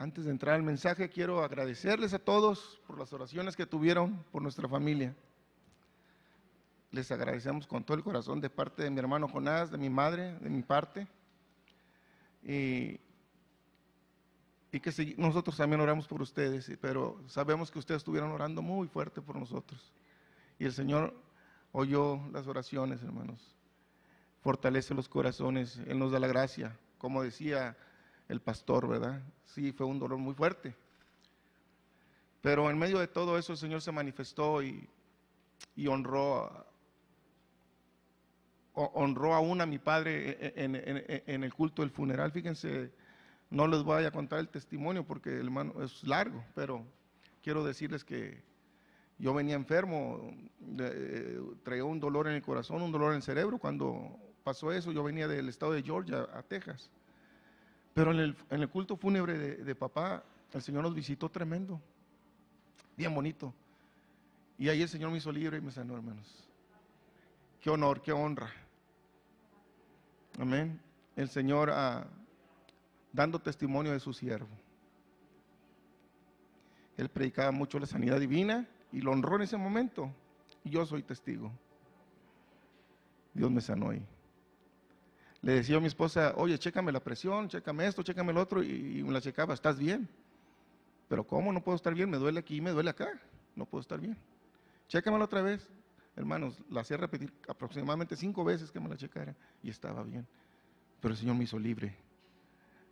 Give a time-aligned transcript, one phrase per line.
[0.00, 4.40] Antes de entrar al mensaje, quiero agradecerles a todos por las oraciones que tuvieron por
[4.40, 5.12] nuestra familia.
[6.92, 10.38] Les agradecemos con todo el corazón de parte de mi hermano Jonás, de mi madre,
[10.38, 11.08] de mi parte.
[12.44, 13.00] Y,
[14.70, 19.20] y que nosotros también oramos por ustedes, pero sabemos que ustedes estuvieron orando muy fuerte
[19.20, 19.92] por nosotros.
[20.60, 21.12] Y el Señor
[21.72, 23.56] oyó las oraciones, hermanos.
[24.42, 26.78] Fortalece los corazones, Él nos da la gracia.
[26.98, 27.76] Como decía
[28.28, 29.22] el pastor, ¿verdad?
[29.46, 30.74] Sí, fue un dolor muy fuerte.
[32.40, 34.88] Pero en medio de todo eso el Señor se manifestó y,
[35.88, 36.66] honró,
[38.74, 42.30] honró aún a mi padre en, el culto del funeral.
[42.30, 42.92] Fíjense,
[43.50, 46.84] no les voy a contar el testimonio porque el hermano es largo, pero
[47.42, 48.42] quiero decirles que
[49.18, 50.32] yo venía enfermo,
[51.64, 53.58] traía un dolor en el corazón, un dolor en el cerebro.
[53.58, 56.88] Cuando pasó eso, yo venía del estado de Georgia a Texas.
[57.98, 61.80] Pero en el, culto fúnebre de, papá, el Señor nos visitó tremendo,
[62.96, 63.52] bien bonito.
[64.56, 66.48] Y ahí el Señor me hizo libre y me sanó, hermanos.
[67.60, 68.52] Qué honor, qué honra.
[70.38, 70.80] Amén.
[71.16, 72.06] El Señor ah,
[73.12, 74.46] dando testimonio de su siervo.
[76.96, 80.08] Él predicaba mucho la sanidad divina y lo honró en ese momento.
[80.62, 81.50] Y yo soy testigo.
[83.34, 84.06] Dios me sanó ahí
[85.42, 89.02] le decía a mi esposa, oye, chécame la presión, chécame esto, chécame el otro, y,
[89.02, 90.08] me la checaba, ¿estás bien?
[91.08, 92.10] Pero ¿cómo no puedo estar bien?
[92.10, 93.08] Me duele aquí, me duele acá,
[93.54, 94.16] no puedo estar bien.
[94.88, 95.66] Chécamela otra vez.
[96.16, 100.26] Hermanos, la hacía repetir aproximadamente cinco veces que me la checara y estaba bien.
[101.00, 101.96] Pero el Señor me hizo libre.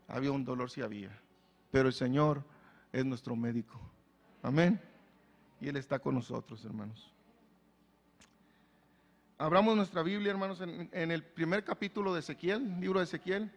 [0.07, 1.11] Había un dolor, sí había.
[1.73, 2.45] Pero el Señor
[2.93, 3.81] es nuestro médico.
[4.43, 4.81] Amén.
[5.61, 7.13] Y Él está con nosotros, hermanos.
[9.39, 13.53] Abramos nuestra Biblia, hermanos, en, el primer capítulo de Ezequiel, libro de Ezequiel.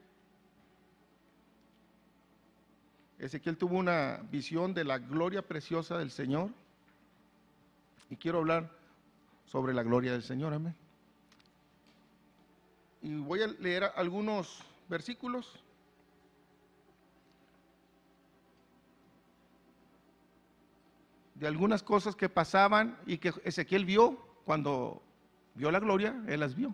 [3.17, 6.49] Ezequiel tuvo una visión de la gloria preciosa del Señor.
[8.09, 8.69] Y quiero hablar
[9.45, 10.75] sobre la gloria del Señor, amén.
[13.01, 15.63] Y voy a leer algunos versículos.
[21.35, 25.01] De algunas cosas que pasaban y que Ezequiel vio cuando
[25.59, 26.73] vio la gloria, él las vio.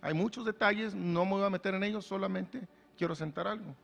[0.00, 2.62] Hay muchos detalles, no me voy a meter en ellos, solamente
[2.96, 3.74] quiero sentar algo.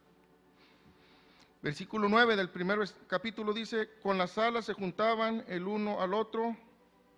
[1.63, 6.57] Versículo 9 del primer capítulo dice, con las alas se juntaban el uno al otro,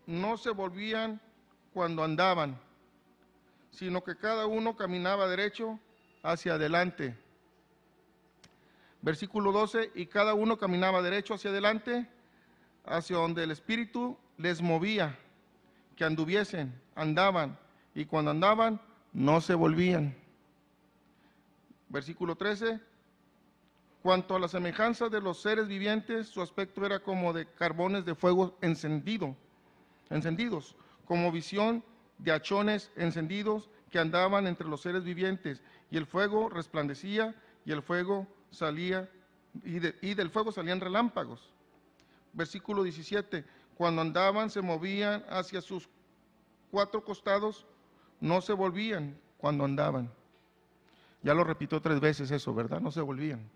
[0.06, 1.20] no se volvían
[1.74, 2.58] cuando andaban,
[3.72, 5.78] sino que cada uno caminaba derecho
[6.22, 7.14] hacia adelante.
[9.02, 12.08] Versículo 12, y cada uno caminaba derecho hacia adelante,
[12.86, 15.18] hacia donde el Espíritu les movía
[15.94, 17.58] que anduviesen, andaban,
[17.94, 18.80] y cuando andaban,
[19.12, 20.14] no se volvían.
[21.88, 22.80] Versículo 13.
[24.02, 28.14] Cuanto a la semejanza de los seres vivientes, su aspecto era como de carbones de
[28.14, 29.34] fuego encendido,
[30.10, 30.76] encendidos,
[31.06, 31.82] como visión
[32.18, 37.34] de hachones encendidos que andaban entre los seres vivientes, y el fuego resplandecía,
[37.64, 39.08] y el fuego salía,
[39.64, 39.76] y,
[40.06, 41.50] y del fuego salían relámpagos.
[42.34, 43.44] Versículo 17
[43.78, 45.88] cuando andaban se movían hacia sus
[46.70, 47.66] cuatro costados,
[48.20, 50.10] no se volvían cuando andaban.
[51.22, 52.80] Ya lo repito tres veces eso, ¿verdad?
[52.80, 53.48] No se volvían.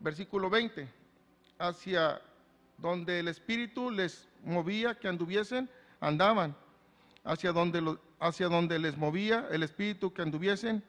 [0.00, 0.88] Versículo 20,
[1.58, 2.20] hacia
[2.78, 6.56] donde el Espíritu les movía que anduviesen, andaban.
[7.24, 10.82] Hacia donde, hacia donde les movía el Espíritu que anduviesen,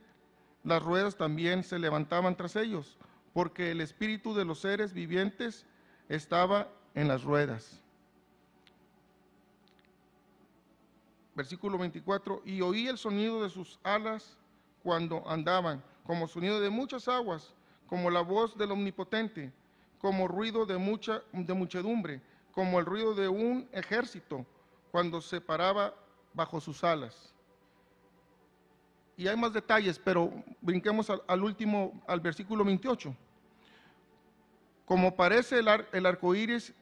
[0.63, 2.97] las ruedas también se levantaban tras ellos,
[3.33, 5.67] porque el Espíritu de los seres vivientes
[6.09, 7.82] estaba en las ruedas.
[11.35, 14.37] Versículo 24, y oí el sonido de sus alas
[14.83, 17.53] cuando andaban, como sonido de muchas aguas,
[17.87, 19.51] como la voz del omnipotente,
[19.99, 22.21] como ruido de mucha de muchedumbre,
[22.51, 24.45] como el ruido de un ejército
[24.91, 25.93] cuando se paraba
[26.33, 27.33] bajo sus alas.
[29.15, 33.15] Y hay más detalles, pero brinquemos al, último, al versículo 28.
[34.85, 36.73] Como parece el, el arco iris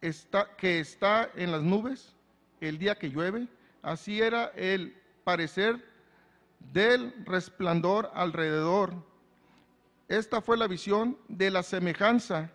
[0.00, 2.14] está, que está en las nubes
[2.60, 3.48] el día que llueve,
[3.86, 5.80] Así era el parecer
[6.72, 8.92] del resplandor alrededor.
[10.08, 12.50] Esta fue la visión de la semejanza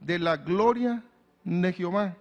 [0.00, 1.04] de la gloria
[1.44, 2.16] de Jehová.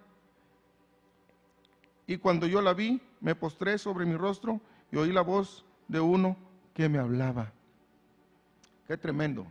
[2.05, 4.59] Y cuando yo la vi, me postré sobre mi rostro
[4.91, 6.35] y oí la voz de uno
[6.73, 7.53] que me hablaba.
[8.89, 9.47] Qué tremendo.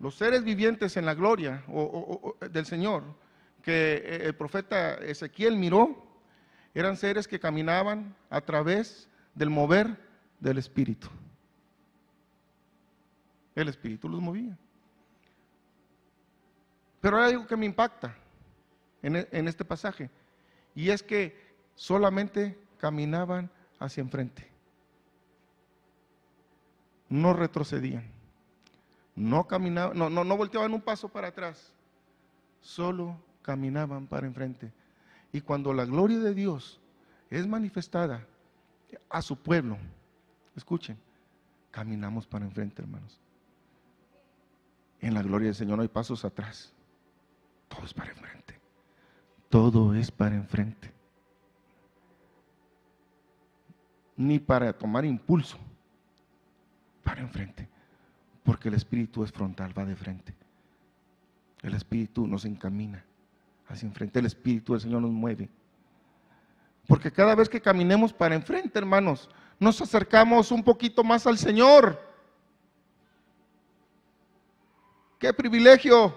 [0.00, 1.62] Los seres vivientes en la gloria
[2.50, 3.04] del Señor
[3.60, 6.05] que el profeta Ezequiel miró,
[6.78, 9.98] eran seres que caminaban a través del mover
[10.40, 11.08] del Espíritu.
[13.54, 14.58] El Espíritu los movía.
[17.00, 18.14] Pero hay algo que me impacta
[19.02, 20.10] en, e- en este pasaje,
[20.74, 21.34] y es que
[21.74, 24.46] solamente caminaban hacia enfrente.
[27.08, 28.04] No retrocedían.
[29.14, 31.72] No caminaban, no, no, no volteaban un paso para atrás.
[32.60, 34.70] Solo caminaban para enfrente.
[35.36, 36.80] Y cuando la gloria de Dios
[37.28, 38.26] es manifestada
[39.10, 39.76] a su pueblo,
[40.54, 40.96] escuchen,
[41.70, 43.20] caminamos para enfrente, hermanos.
[44.98, 46.72] En la gloria del Señor no hay pasos atrás.
[47.68, 48.58] Todo es para enfrente.
[49.50, 50.90] Todo es para enfrente.
[54.16, 55.58] Ni para tomar impulso.
[57.04, 57.68] Para enfrente.
[58.42, 60.34] Porque el Espíritu es frontal, va de frente.
[61.60, 63.04] El Espíritu nos encamina
[63.68, 64.18] hacia enfrente.
[64.18, 65.48] El Espíritu del Señor nos mueve.
[66.86, 69.28] Porque cada vez que caminemos para enfrente, hermanos,
[69.58, 72.00] nos acercamos un poquito más al Señor.
[75.18, 76.16] Qué privilegio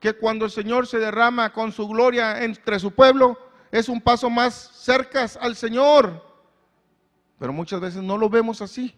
[0.00, 3.38] que cuando el Señor se derrama con su gloria entre su pueblo,
[3.70, 6.24] es un paso más cerca al Señor.
[7.38, 8.94] Pero muchas veces no lo vemos así.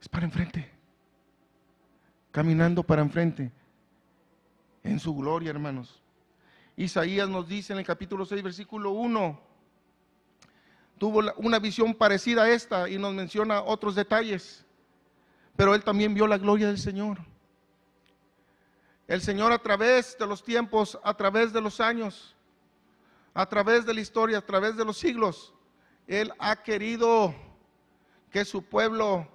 [0.00, 0.70] Es para enfrente.
[2.30, 3.52] Caminando para enfrente.
[4.84, 6.02] En su gloria, hermanos.
[6.76, 9.40] Isaías nos dice en el capítulo 6, versículo 1,
[10.98, 14.64] tuvo una visión parecida a esta y nos menciona otros detalles.
[15.56, 17.18] Pero él también vio la gloria del Señor.
[19.06, 22.34] El Señor a través de los tiempos, a través de los años,
[23.32, 25.52] a través de la historia, a través de los siglos,
[26.06, 27.34] Él ha querido
[28.30, 29.26] que su pueblo,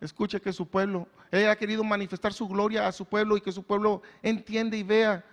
[0.00, 3.52] escuche que su pueblo, Él ha querido manifestar su gloria a su pueblo y que
[3.52, 5.24] su pueblo entienda y vea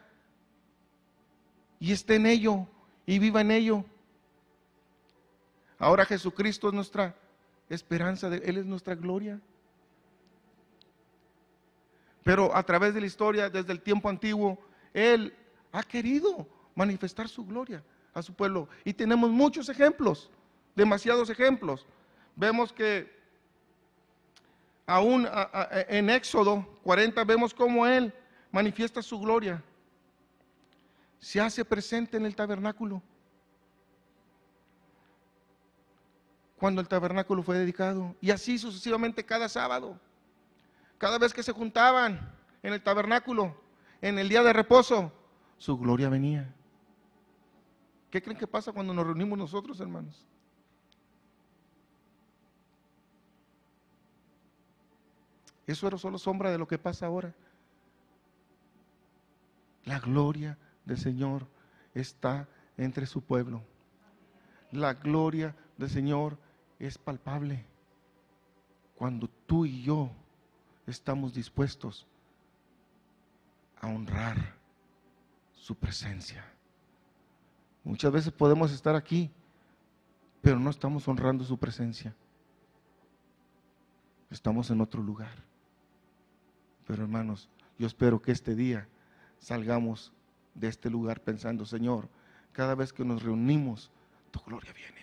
[1.79, 2.67] y esté en ello
[3.05, 3.85] y viva en ello.
[5.77, 7.15] Ahora Jesucristo es nuestra
[7.69, 9.39] esperanza, de, Él es nuestra gloria.
[12.23, 14.57] Pero a través de la historia, desde el tiempo antiguo,
[14.93, 15.33] Él
[15.71, 17.83] ha querido manifestar su gloria
[18.13, 18.67] a su pueblo.
[18.83, 20.31] Y tenemos muchos ejemplos,
[20.75, 21.85] demasiados ejemplos.
[22.35, 23.14] Vemos que
[24.85, 25.27] aún
[25.89, 28.13] en Éxodo 40 vemos cómo Él
[28.51, 29.63] manifiesta su gloria.
[31.19, 33.01] Se hace presente en el tabernáculo.
[36.57, 38.15] Cuando el tabernáculo fue dedicado.
[38.21, 39.99] Y así sucesivamente cada sábado.
[40.97, 42.33] Cada vez que se juntaban
[42.63, 43.55] en el tabernáculo,
[44.01, 45.11] en el día de reposo,
[45.57, 46.53] su gloria venía.
[48.09, 50.25] ¿Qué creen que pasa cuando nos reunimos nosotros, hermanos?
[55.67, 57.33] Eso era solo sombra de lo que pasa ahora.
[59.83, 61.47] La gloria del Señor
[61.93, 62.47] está
[62.77, 63.63] entre su pueblo.
[64.71, 66.37] La gloria del Señor
[66.79, 67.65] es palpable.
[68.95, 70.11] Cuando tú y yo
[70.87, 72.05] estamos dispuestos
[73.79, 74.55] a honrar
[75.53, 76.45] su presencia.
[77.83, 79.31] Muchas veces podemos estar aquí,
[80.41, 82.15] pero no estamos honrando su presencia.
[84.29, 85.44] Estamos en otro lugar.
[86.85, 88.87] Pero hermanos, yo espero que este día
[89.39, 90.13] salgamos
[90.53, 92.07] de este lugar pensando, Señor,
[92.51, 93.91] cada vez que nos reunimos,
[94.31, 94.95] tu gloria viene.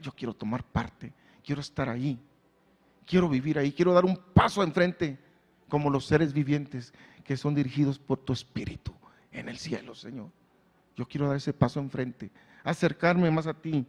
[0.00, 1.12] Yo quiero tomar parte,
[1.44, 2.18] quiero estar ahí,
[3.04, 5.18] quiero vivir ahí, quiero dar un paso enfrente
[5.68, 6.92] como los seres vivientes
[7.24, 8.92] que son dirigidos por tu espíritu
[9.32, 10.30] en el cielo, Señor.
[10.96, 12.30] Yo quiero dar ese paso enfrente,
[12.64, 13.86] acercarme más a ti.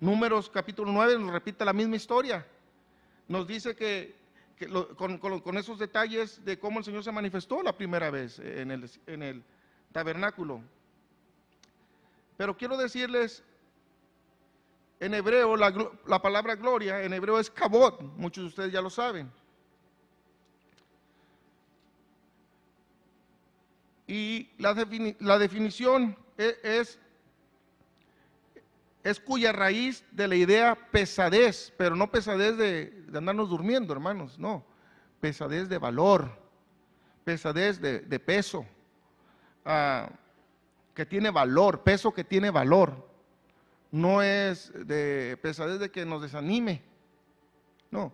[0.00, 2.46] Números capítulo 9 nos repite la misma historia.
[3.28, 4.16] Nos dice que,
[4.96, 9.44] con, esos detalles de cómo el Señor se manifestó la primera vez en el,
[9.92, 10.62] tabernáculo.
[12.36, 13.42] Pero quiero decirles,
[15.00, 19.30] en hebreo, la, palabra gloria, en hebreo es kabod, muchos de ustedes ya lo saben.
[24.06, 26.98] Y la, defini- la definición e- es,
[29.06, 34.64] es cuya raíz de la idea pesadez, pero no pesadez de, andarnos durmiendo, hermanos, no.
[35.20, 36.28] Pesadez de valor,
[37.22, 38.66] pesadez de, peso,
[39.64, 40.10] ah,
[40.92, 43.08] que tiene valor, peso que tiene valor.
[43.92, 46.82] No es de pesadez de que nos desanime,
[47.92, 48.12] no.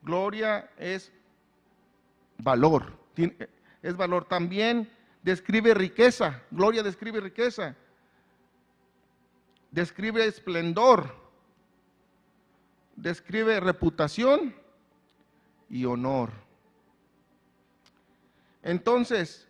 [0.00, 1.10] Gloria es
[2.38, 2.92] valor,
[3.82, 4.26] es valor.
[4.26, 4.88] También
[5.24, 7.74] describe riqueza, gloria describe riqueza,
[9.74, 11.12] describe esplendor,
[12.94, 14.54] describe reputación
[15.68, 16.30] y honor.
[18.62, 19.48] Entonces,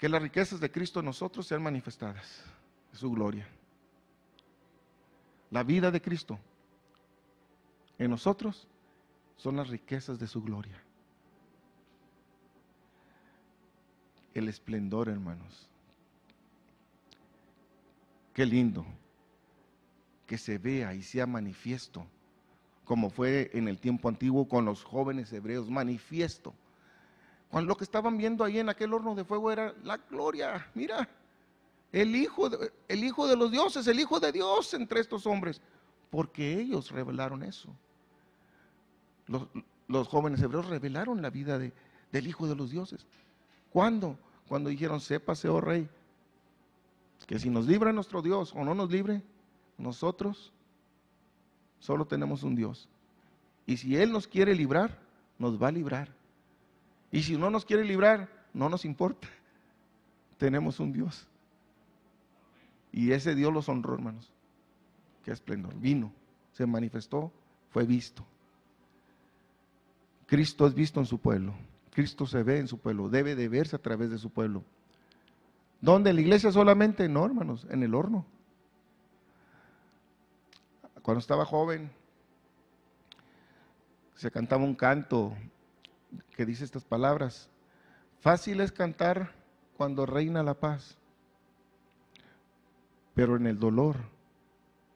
[0.00, 2.42] que las riquezas de Cristo en nosotros sean manifestadas,
[2.92, 3.46] su gloria.
[5.50, 6.38] La vida de Cristo
[7.96, 8.66] en nosotros,
[9.36, 10.82] son las riquezas de su gloria.
[14.34, 15.68] El esplendor, hermanos.
[18.38, 18.86] Qué lindo
[20.24, 22.06] que se vea y sea manifiesto,
[22.84, 26.54] como fue en el tiempo antiguo con los jóvenes hebreos, manifiesto.
[27.50, 31.08] Cuando lo que estaban viendo ahí en aquel horno de fuego era la gloria, mira,
[31.90, 35.60] el hijo, de, el hijo de los dioses, el hijo de Dios entre estos hombres,
[36.08, 37.74] porque ellos revelaron eso.
[39.88, 43.04] Los, jóvenes hebreos revelaron la vida del hijo de los dioses.
[43.72, 44.16] ¿Cuándo?
[44.46, 45.88] Cuando dijeron, sépase, oh rey,
[47.26, 49.22] que si nos libra nuestro Dios o no nos libre,
[49.76, 50.52] nosotros
[51.78, 52.88] solo tenemos un Dios.
[53.66, 54.98] Y si Él nos quiere librar,
[55.38, 56.08] nos va a librar.
[57.10, 59.28] Y si no nos quiere librar, no nos importa.
[60.38, 61.26] Tenemos un Dios.
[62.92, 64.32] Y ese Dios los honró, hermanos.
[65.24, 65.78] Qué esplendor.
[65.78, 66.12] Vino,
[66.52, 67.32] se manifestó,
[67.70, 68.24] fue visto.
[70.26, 71.54] Cristo es visto en su pueblo.
[71.90, 73.08] Cristo se ve en su pueblo.
[73.08, 74.64] Debe de verse a través de su pueblo.
[75.80, 76.10] ¿Dónde?
[76.10, 77.08] ¿En la iglesia solamente?
[77.08, 78.26] No, hermanos, en el horno.
[81.02, 81.90] Cuando estaba joven,
[84.14, 85.34] se cantaba un canto
[86.36, 87.48] que dice estas palabras.
[88.20, 89.32] Fácil es cantar
[89.76, 90.98] cuando reina la paz,
[93.14, 93.96] pero en el dolor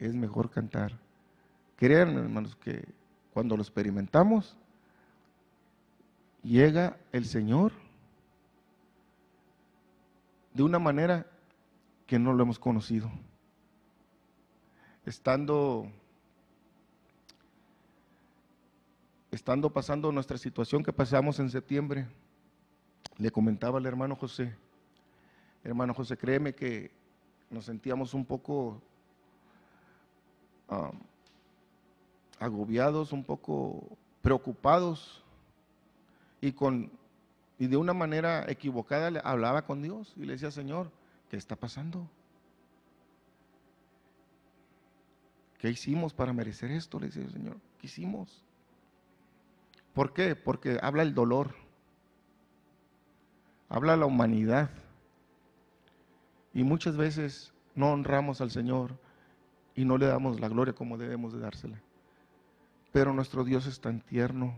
[0.00, 0.98] es mejor cantar.
[1.76, 2.84] Crean, hermanos, que
[3.32, 4.56] cuando lo experimentamos,
[6.42, 7.72] llega el Señor
[10.54, 11.26] de una manera
[12.06, 13.11] que no lo hemos conocido.
[15.04, 15.90] Estando
[19.30, 22.06] estando pasando nuestra situación que pasamos en septiembre,
[23.16, 24.54] le comentaba al hermano José,
[25.64, 26.90] hermano José, créeme que
[27.49, 28.82] nos sentíamos un poco
[30.68, 30.92] ah,
[32.38, 35.23] agobiados, un poco preocupados
[36.42, 36.90] y, con,
[37.62, 40.90] y de una manera equivocada le hablaba con Dios y le decía, Señor,
[41.31, 42.11] ¿qué está pasando?
[45.59, 46.99] ¿Qué hicimos para merecer esto?
[46.99, 48.42] Le decía, Señor, ¿qué hicimos?
[49.95, 50.35] ¿Por qué?
[50.35, 51.54] Porque habla el dolor,
[53.69, 54.69] habla la humanidad.
[56.52, 58.99] Y muchas veces no honramos al Señor
[59.76, 61.81] y no le damos la gloria como debemos de dársela.
[62.90, 64.52] Pero nuestro Dios es tan tierno.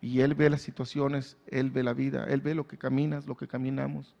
[0.00, 3.36] Y Él ve las situaciones, Él ve la vida, Él ve lo que caminas, lo
[3.36, 4.14] que caminamos.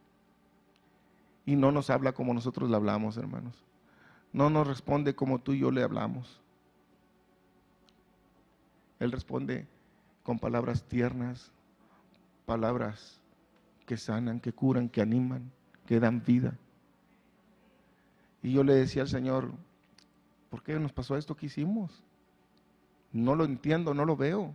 [1.46, 3.64] Y no nos habla como nosotros le hablamos, hermanos.
[4.32, 6.40] No nos responde como tú y yo le hablamos.
[8.98, 9.66] Él responde
[10.22, 11.50] con palabras tiernas,
[12.44, 13.20] palabras
[13.86, 15.50] que sanan, que curan, que animan,
[15.86, 16.56] que dan vida.
[18.42, 19.52] Y yo le decía al Señor,
[20.50, 22.04] ¿por qué nos pasó esto que hicimos?
[23.12, 24.54] No lo entiendo, no lo veo.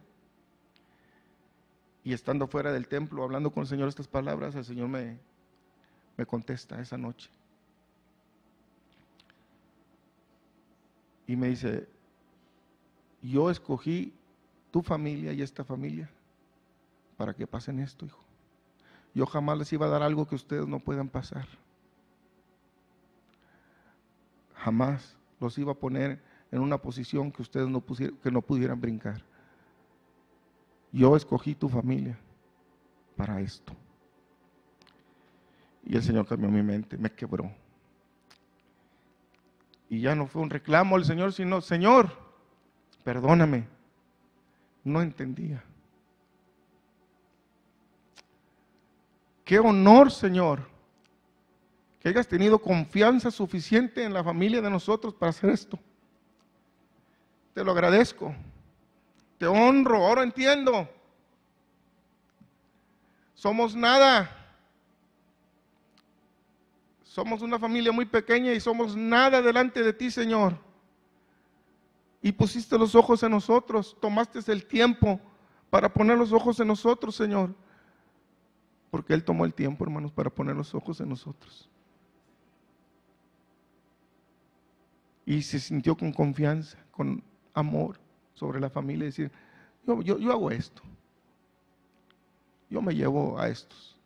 [2.06, 5.18] Y estando fuera del templo, hablando con el Señor estas palabras, el Señor me,
[6.16, 7.32] me contesta esa noche.
[11.26, 11.90] Y me dice,
[13.24, 14.14] yo escogí
[14.70, 16.08] tu familia y esta familia
[17.18, 18.24] para que pasen esto, hijo.
[19.16, 21.48] Yo jamás les iba a dar algo que ustedes no puedan pasar.
[24.58, 26.22] Jamás los iba a poner
[26.52, 29.24] en una posición que ustedes no, que no pudieran brincar.
[30.96, 32.18] Yo escogí tu familia
[33.16, 33.74] para esto.
[35.84, 37.52] Y el Señor cambió mi mente, me quebró.
[39.90, 42.10] Y ya no fue un reclamo al Señor, sino, Señor,
[43.04, 43.76] perdóname
[44.86, 45.62] no entendía.
[49.44, 50.68] Qué honor, Señor,
[52.00, 55.78] que hayas tenido confianza suficiente en la familia de nosotros para hacer esto.
[57.54, 58.34] Te lo agradezco.
[59.38, 60.06] Te honro.
[60.06, 60.90] Ahora entiendo.
[63.34, 64.30] Somos nada.
[67.04, 70.66] Somos una familia muy pequeña y somos nada delante de ti, Señor
[72.26, 75.20] y pusiste los ojos en nosotros, tomaste el tiempo
[75.70, 77.54] para poner los ojos en nosotros, Señor.
[78.90, 81.70] Porque Él tomó el tiempo, hermanos, para poner los ojos en nosotros.
[85.24, 87.24] Y se sintió con confianza, con
[87.54, 88.00] amor
[88.36, 89.32] sobre la familia y decir,
[89.88, 90.84] yo, yo, yo hago esto.
[92.70, 93.98] Yo me llevo a estos.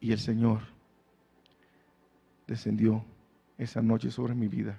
[0.00, 0.60] Y el Señor
[2.46, 3.02] descendió
[3.56, 4.78] esa noche sobre mi vida.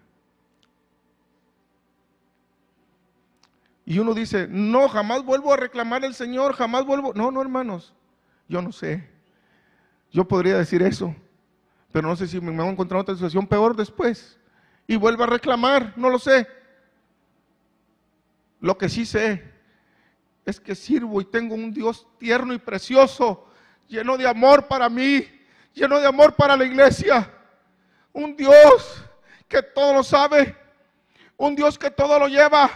[3.85, 7.13] Y uno dice, no, jamás vuelvo a reclamar al Señor, jamás vuelvo.
[7.13, 7.93] No, no, hermanos,
[8.47, 9.07] yo no sé.
[10.12, 11.15] Yo podría decir eso,
[11.95, 14.37] pero no sé si me voy a encontrar otra situación peor después.
[14.85, 16.45] y vuelve a reclamar, no lo sé.
[18.59, 19.49] Lo que sí sé
[20.45, 23.47] es que sirvo y tengo un Dios tierno y precioso,
[23.87, 25.25] lleno de amor para mí,
[25.73, 27.31] lleno de amor para la iglesia.
[28.11, 29.01] Un Dios
[29.47, 30.53] que todo lo sabe,
[31.37, 32.69] un Dios que todo lo lleva,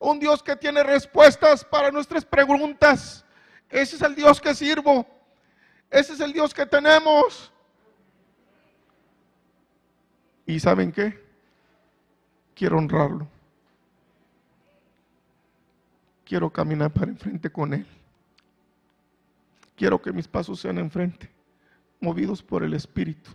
[0.00, 3.24] un Dios que tiene respuestas para nuestras preguntas.
[3.70, 5.06] Ese es el Dios que sirvo,
[5.88, 7.53] ese es el Dios que tenemos.
[10.46, 11.22] ¿Y saben qué?
[12.54, 13.28] Quiero honrarlo.
[16.24, 17.86] Quiero caminar para enfrente con Él.
[19.76, 21.30] Quiero que mis pasos sean enfrente,
[22.00, 23.30] movidos por el Espíritu.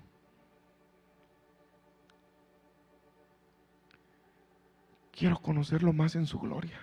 [5.12, 6.80] Quiero conocerlo más en su gloria.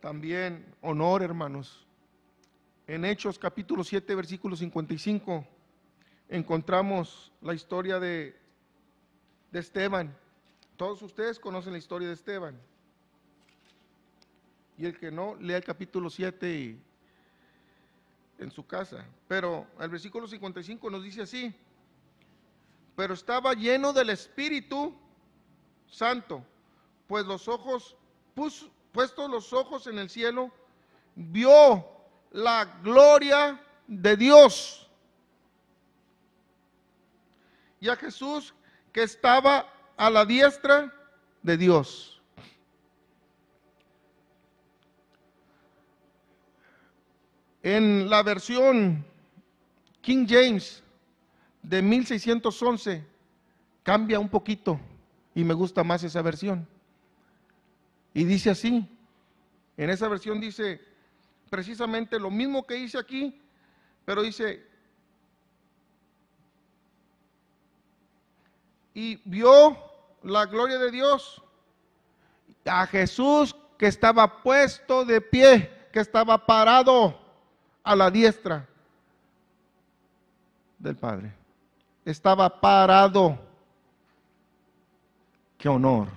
[0.00, 1.85] También honor, hermanos.
[2.88, 5.44] En Hechos capítulo 7, versículo 55,
[6.28, 8.36] encontramos la historia de,
[9.50, 10.16] de Esteban.
[10.76, 12.56] Todos ustedes conocen la historia de Esteban.
[14.78, 16.78] Y el que no, lea el capítulo 7
[18.38, 19.04] en su casa.
[19.26, 21.52] Pero el versículo 55 nos dice así,
[22.94, 24.94] pero estaba lleno del Espíritu
[25.88, 26.44] Santo,
[27.08, 27.96] pues los ojos,
[28.92, 30.52] puestos los ojos en el cielo,
[31.16, 31.95] vio
[32.32, 34.88] la gloria de Dios.
[37.80, 38.54] Y a Jesús
[38.92, 40.92] que estaba a la diestra
[41.42, 42.20] de Dios.
[47.62, 49.04] En la versión
[50.00, 50.82] King James
[51.62, 53.04] de 1611
[53.82, 54.80] cambia un poquito
[55.34, 56.66] y me gusta más esa versión.
[58.14, 58.88] Y dice así,
[59.76, 60.80] en esa versión dice,
[61.50, 63.40] precisamente lo mismo que dice aquí,
[64.04, 64.66] pero dice,
[68.94, 69.76] y vio
[70.22, 71.42] la gloria de Dios,
[72.64, 77.18] a Jesús que estaba puesto de pie, que estaba parado
[77.82, 78.66] a la diestra
[80.78, 81.32] del Padre.
[82.04, 83.38] Estaba parado.
[85.58, 86.08] Qué honor.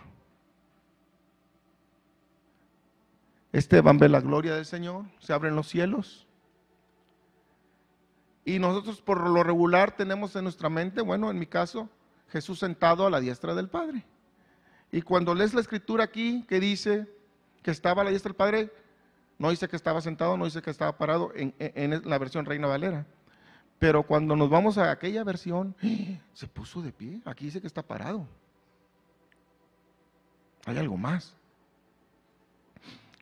[3.52, 6.28] Esteban ve la gloria del Señor, se abren los cielos.
[8.46, 11.90] Y nosotros por lo regular tenemos en nuestra mente, bueno, en mi caso,
[12.30, 14.06] Jesús sentado a la diestra del Padre.
[14.92, 17.08] Y cuando lees la escritura aquí que dice
[17.62, 18.74] que estaba a la diestra del Padre,
[19.38, 22.68] no dice que estaba sentado, no dice que estaba parado en, en la versión Reina
[22.68, 23.06] Valera.
[23.80, 25.76] Pero cuando nos vamos a aquella versión,
[26.34, 27.22] se puso de pie.
[27.26, 28.28] Aquí dice que está parado.
[30.66, 31.36] Hay algo más.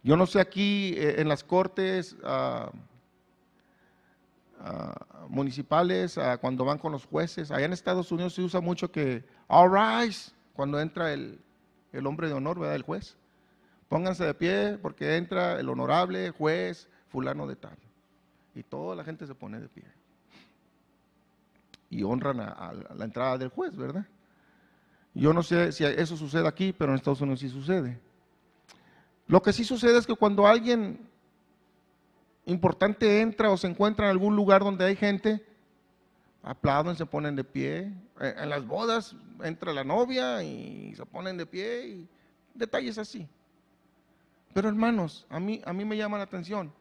[0.08, 2.72] Yo no sé aquí eh, en las cortes ah,
[4.58, 8.90] ah, municipales, ah, cuando van con los jueces, allá en Estados Unidos se usa mucho
[8.90, 11.42] que, all rise, cuando entra el,
[12.06, 12.78] hombre de honor, ¿verdad?
[12.78, 13.18] El juez.
[13.90, 17.76] Pónganse de pie porque entra el honorable juez fulano de tal.
[18.56, 19.84] Y toda la gente se pone de pie.
[21.90, 24.06] Y honran a la entrada del juez, ¿verdad?
[25.14, 28.07] Yo no sé si eso sucede aquí, pero en Estados Unidos sí sucede.
[29.28, 31.06] Lo que sí sucede es que cuando alguien
[32.46, 35.46] importante entra o se encuentra en algún lugar donde hay gente,
[36.42, 37.94] aplauden, se ponen de pie.
[38.22, 42.10] Eh, en las bodas entra la novia y se ponen de pie y
[42.54, 43.28] detalles así.
[44.54, 46.74] Pero hermanos, a mí, a mí me llama la atención.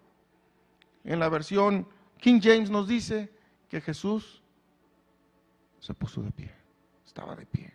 [1.02, 3.28] En la versión King James nos dice
[3.68, 4.40] que Jesús
[5.80, 6.52] se puso de pie,
[7.04, 7.72] estaba de pie,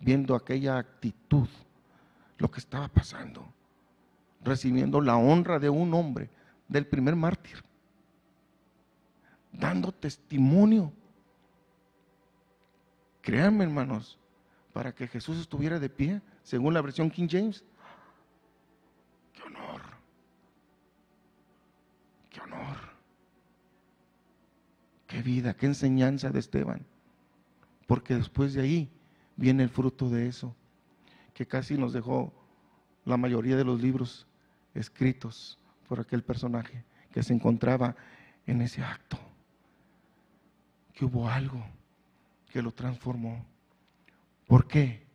[0.00, 1.48] viendo aquella actitud,
[2.38, 3.46] lo que estaba pasando
[4.40, 6.30] recibiendo la honra de un hombre,
[6.68, 7.62] del primer mártir,
[9.52, 10.92] dando testimonio.
[13.20, 14.18] Créanme, hermanos,
[14.72, 17.64] para que Jesús estuviera de pie, según la versión King James.
[19.34, 19.82] ¡Qué honor!
[22.30, 22.76] ¡Qué honor!
[25.06, 25.54] ¡Qué vida!
[25.54, 26.86] ¡Qué enseñanza de Esteban!
[27.86, 28.90] Porque después de ahí
[29.36, 30.54] viene el fruto de eso,
[31.34, 32.32] que casi nos dejó
[33.04, 34.28] la mayoría de los libros
[34.74, 37.96] escritos por aquel personaje que se encontraba
[38.46, 39.18] en ese acto.
[40.92, 41.64] Que hubo algo
[42.52, 43.44] que lo transformó.
[44.46, 45.06] ¿Por qué?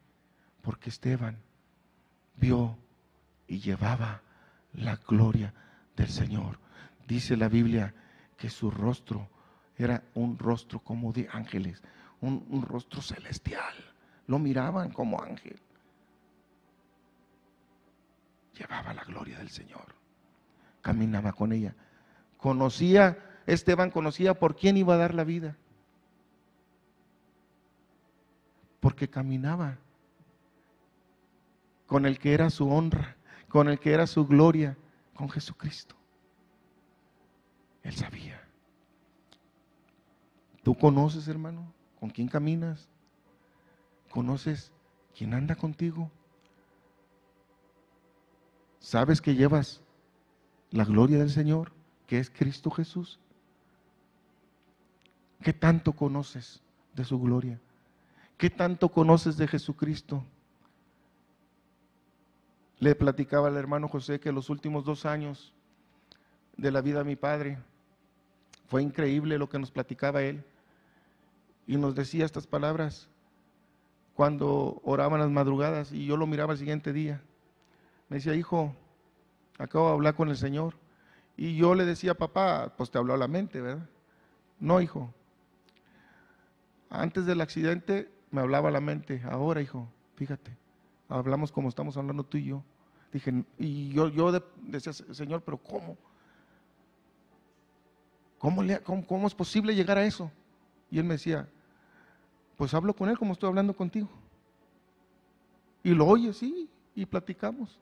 [0.61, 1.37] Porque Esteban
[2.35, 2.77] vio
[3.47, 4.21] y llevaba
[4.73, 5.53] la gloria
[5.95, 6.59] del Señor.
[7.07, 7.93] Dice la Biblia
[8.37, 9.29] que su rostro
[9.77, 11.81] era un rostro como de ángeles,
[12.21, 13.75] un, un rostro celestial.
[14.27, 15.59] Lo miraban como ángel
[18.57, 19.95] llevaba la gloria del Señor.
[20.81, 21.75] Caminaba con ella.
[22.37, 25.55] Conocía Esteban conocía por quién iba a dar la vida.
[28.79, 29.77] Porque caminaba
[31.85, 33.15] con el que era su honra,
[33.49, 34.77] con el que era su gloria,
[35.13, 35.95] con Jesucristo.
[37.83, 38.41] Él sabía.
[40.63, 42.89] ¿Tú conoces, hermano, con quién caminas?
[44.09, 44.71] ¿Conoces
[45.15, 46.09] quién anda contigo?
[48.85, 49.81] ¿Sabes que llevas
[50.69, 51.71] la gloria del Señor,
[52.05, 53.19] que es Cristo Jesús?
[55.41, 56.61] ¿Qué tanto conoces
[56.93, 57.59] de su gloria?
[58.37, 60.23] ¿Qué tanto conoces de Jesucristo?
[62.77, 65.51] Le platicaba al hermano José que los últimos dos años
[66.55, 67.57] de la vida de mi padre
[68.67, 70.45] fue increíble lo que nos platicaba él.
[71.65, 73.09] Y nos decía estas palabras
[74.13, 77.23] cuando oraban las madrugadas y yo lo miraba el siguiente día.
[78.09, 78.75] Me decía, hijo,
[79.57, 80.75] acabo de hablar con el Señor.
[81.37, 83.89] Y yo le decía, papá, pues te habló la mente, ¿verdad?
[84.59, 85.13] No, hijo.
[86.89, 89.21] Antes del accidente me hablaba la mente.
[89.25, 90.55] Ahora, hijo, fíjate,
[91.09, 92.63] hablamos como estamos hablando tú y yo.
[93.11, 95.57] Dije, y yo, yo decía, Señor, pero.
[95.57, 95.97] ¿Cómo,
[98.37, 100.31] cómo, ¿Cómo es posible llegar a eso?
[100.91, 101.49] Y él me decía,
[102.57, 104.09] pues hablo con él como estoy hablando contigo.
[105.83, 107.79] Y lo oye, sí, y platicamos.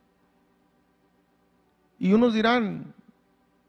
[2.03, 2.93] Y unos dirán,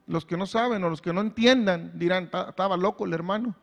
[0.07, 3.55] los que no saben o los que no entiendan, dirán, estaba loco el hermano.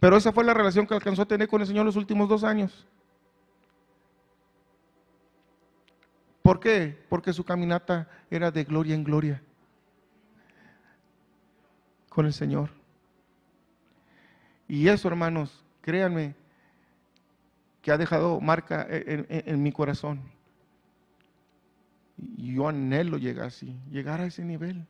[0.00, 2.44] Pero esa fue la relación que alcanzó a tener con el Señor los últimos dos
[2.44, 2.86] años.
[6.40, 7.04] ¿Por qué?
[7.10, 9.42] Porque su caminata era de gloria en gloria
[12.08, 12.70] con el Señor.
[14.66, 16.34] Y eso, hermanos, créanme,
[17.82, 20.31] que ha dejado marca en, en mi corazón.
[22.36, 24.86] Yo anhelo llegar así, llegar a ese nivel.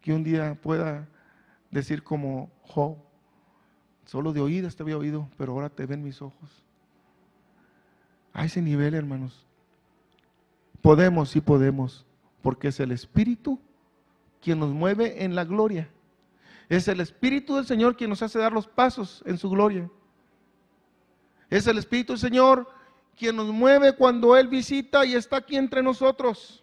[0.00, 1.08] Que un día pueda
[1.70, 2.96] decir como Job,
[4.06, 6.62] solo de oídas te había oído, pero ahora te ven mis ojos.
[8.32, 9.46] A ese nivel, hermanos.
[10.80, 12.04] Podemos, sí podemos,
[12.40, 13.60] porque es el Espíritu
[14.40, 15.88] quien nos mueve en la gloria.
[16.68, 19.88] Es el Espíritu del Señor quien nos hace dar los pasos en su gloria.
[21.50, 22.68] Es el Espíritu del Señor
[23.16, 26.62] quien nos mueve cuando Él visita y está aquí entre nosotros.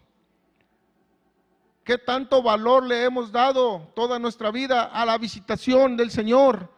[1.84, 6.68] ¿Qué tanto valor le hemos dado toda nuestra vida a la visitación del Señor?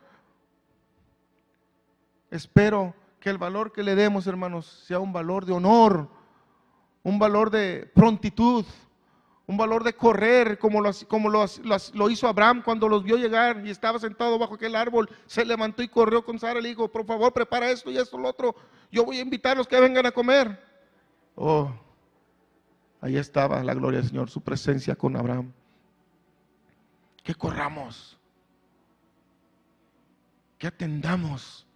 [2.30, 6.08] Espero que el valor que le demos, hermanos, sea un valor de honor,
[7.02, 8.64] un valor de prontitud,
[9.52, 13.70] un valor de correr, como, lo, como lo, hizo Abraham cuando los vio llegar y
[13.70, 17.04] estaba sentado bajo aquel árbol, se levantó y corrió con Sara y le dijo, por
[17.04, 18.56] favor, prepara esto y esto, lo otro,
[18.90, 20.58] yo voy a invitarlos que vengan a comer.
[21.34, 21.70] Oh,
[23.02, 25.52] ahí estaba la gloria del Señor, su presencia con Abraham.
[27.22, 28.18] Que corramos,
[30.56, 31.66] que atendamos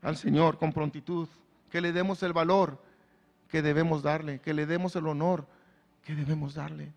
[0.00, 1.28] al Señor con prontitud,
[1.70, 2.80] que le demos el valor
[3.48, 5.46] que debemos darle, que le demos el honor
[6.04, 6.92] que debemos darle.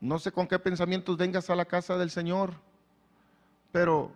[0.00, 2.54] No sé con qué pensamientos vengas a la casa del Señor,
[3.72, 4.12] pero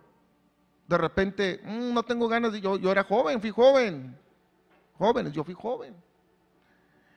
[0.87, 4.17] de repente mm, no tengo ganas de yo, yo era joven, fui joven,
[4.97, 5.93] jóvenes, yo fui joven.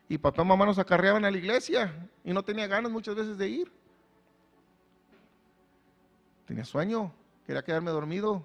[0.09, 1.93] Y papá y mamá nos acarreaban a la iglesia
[2.25, 3.73] y no tenía ganas muchas veces de ir.
[6.47, 7.13] Tenía sueño,
[7.45, 8.45] quería quedarme dormido.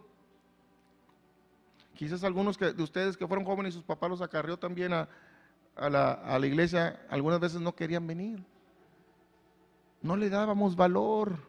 [1.96, 5.08] Quizás algunos de ustedes que fueron jóvenes y sus papás los acarreó también a,
[5.76, 8.44] a la, iglesia, algunas veces no querían venir.
[10.02, 11.40] No le dábamos valor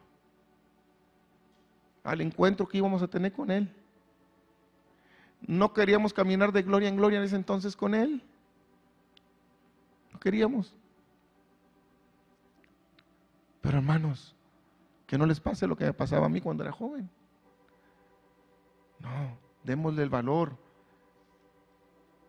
[2.03, 3.73] al encuentro que íbamos a tener con Él.
[5.41, 8.23] No queríamos caminar de gloria en gloria en ese entonces con Él.
[10.11, 10.73] No queríamos.
[13.61, 14.35] Pero hermanos,
[15.07, 17.09] que no les pase lo que me pasaba a mí cuando era joven.
[18.99, 20.62] No, démosle el valor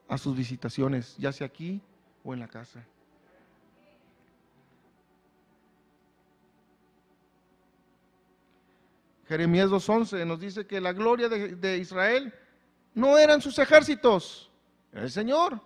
[0.09, 1.81] a sus visitaciones, ya sea aquí
[2.23, 2.85] o en la casa.
[9.27, 12.33] Jeremías 2.11 nos dice que la gloria de, Israel
[12.95, 14.51] no eran sus ejércitos,
[14.93, 15.61] era el Señor.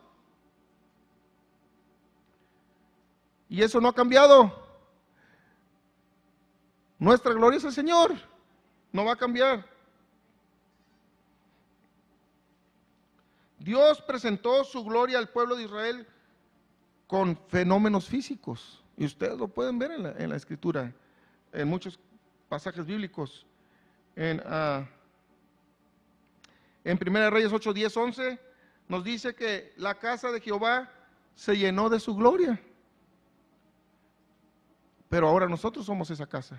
[3.49, 4.67] Y eso no ha cambiado.
[6.99, 8.15] Nuestra gloria es el Señor,
[8.93, 9.78] no va a cambiar.
[13.69, 16.07] Dios presentó su gloria al pueblo de Israel
[17.07, 18.83] con fenómenos físicos.
[18.97, 20.91] Y ustedes lo pueden ver en la, escritura,
[21.53, 22.01] en muchos
[22.49, 23.45] pasajes bíblicos.
[24.17, 24.87] En, uh,
[26.83, 28.41] en 1 Reyes 8, 10, 11
[28.89, 30.91] nos dice que la casa de Jehová
[31.35, 32.59] se llenó de su gloria.
[35.11, 36.59] Pero ahora nosotros somos esa casa.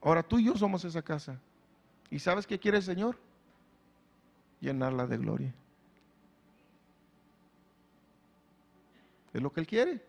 [0.00, 1.38] Ahora tú y yo somos esa casa.
[2.10, 3.18] ¿Y sabes qué quiere el Señor?
[4.60, 5.54] Llenarla de gloria.
[9.32, 10.02] Es lo que Él quiere.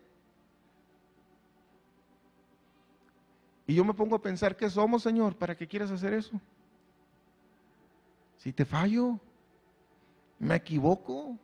[3.66, 5.36] Y yo me pongo a pensar, ¿qué somos, Señor?
[5.36, 6.40] ¿Para qué quieres hacer eso?
[8.38, 9.20] Si te fallo,
[10.38, 11.36] me equivoco,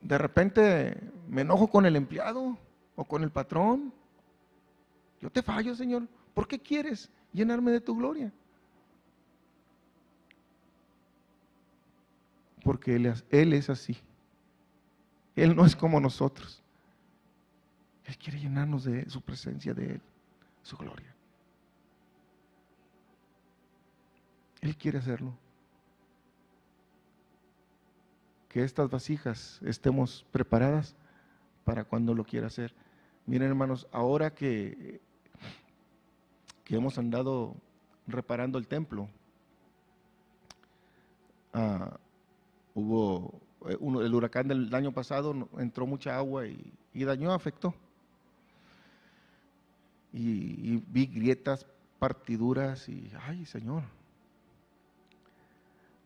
[0.00, 2.56] de repente me enojo con el empleado
[2.94, 3.92] o con el patrón.
[5.20, 6.06] Yo te fallo, Señor.
[6.38, 8.32] ¿Por qué quieres llenarme de tu gloria?
[12.62, 13.96] Porque él, es así.
[15.34, 16.62] Él no es como nosotros.
[18.04, 20.00] Él quiere llenarnos de su presencia, de Él,
[20.62, 21.12] su gloria.
[24.60, 25.34] Él quiere hacerlo.
[28.48, 30.94] Que estas vasijas estemos preparadas
[31.64, 32.72] para cuando lo quiera hacer.
[33.26, 35.00] Miren hermanos, ahora que,
[36.68, 37.56] que hemos andado
[38.06, 39.08] reparando el templo,
[41.54, 41.98] ah,
[42.74, 47.74] hubo eh, el huracán del año pasado, entró mucha agua y, dañó, afectó
[50.12, 51.66] y, vi grietas,
[51.98, 53.82] partiduras y, ay Señor.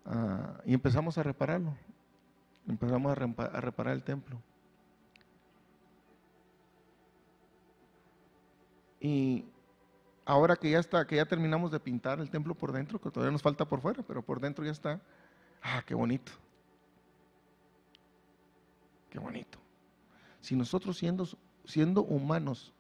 [0.07, 1.75] Ah, y empezamos a repararlo.
[2.69, 4.39] Empezamos a, reparar el templo.
[9.01, 9.45] Y
[10.25, 13.33] ahora que ya está, que ya terminamos de pintar el templo por dentro, que todavía
[13.33, 15.01] nos falta por fuera, pero por dentro ya está.
[15.63, 16.33] Ah, qué bonito.
[19.11, 19.59] Qué bonito.
[20.41, 21.29] Si nosotros siendo,
[21.65, 22.73] siendo humanos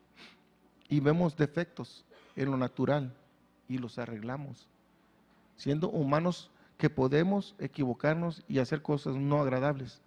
[0.88, 2.04] y vemos defectos
[2.36, 3.14] en lo natural
[3.68, 4.66] y los arreglamos,
[5.56, 10.00] siendo humanos que podemos equivocarnos y hacer cosas no agradables.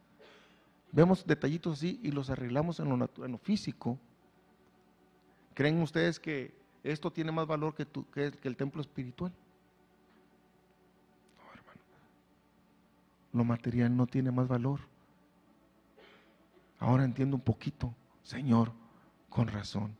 [0.92, 3.98] Vemos detallitos así y los arreglamos en lo, en lo físico.
[5.54, 6.54] ¿Creen ustedes que
[6.92, 9.32] esto tiene más valor que, que, que el templo espiritual?
[11.38, 11.82] No, hermano.
[13.34, 14.82] Lo material no tiene más valor.
[16.80, 18.72] Ahora entiendo un poquito, Señor,
[19.30, 19.98] con razón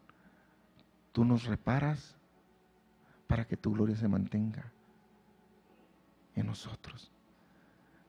[1.16, 2.18] tú nos reparas
[3.26, 4.74] para que tu gloria se mantenga
[6.36, 7.10] en nosotros.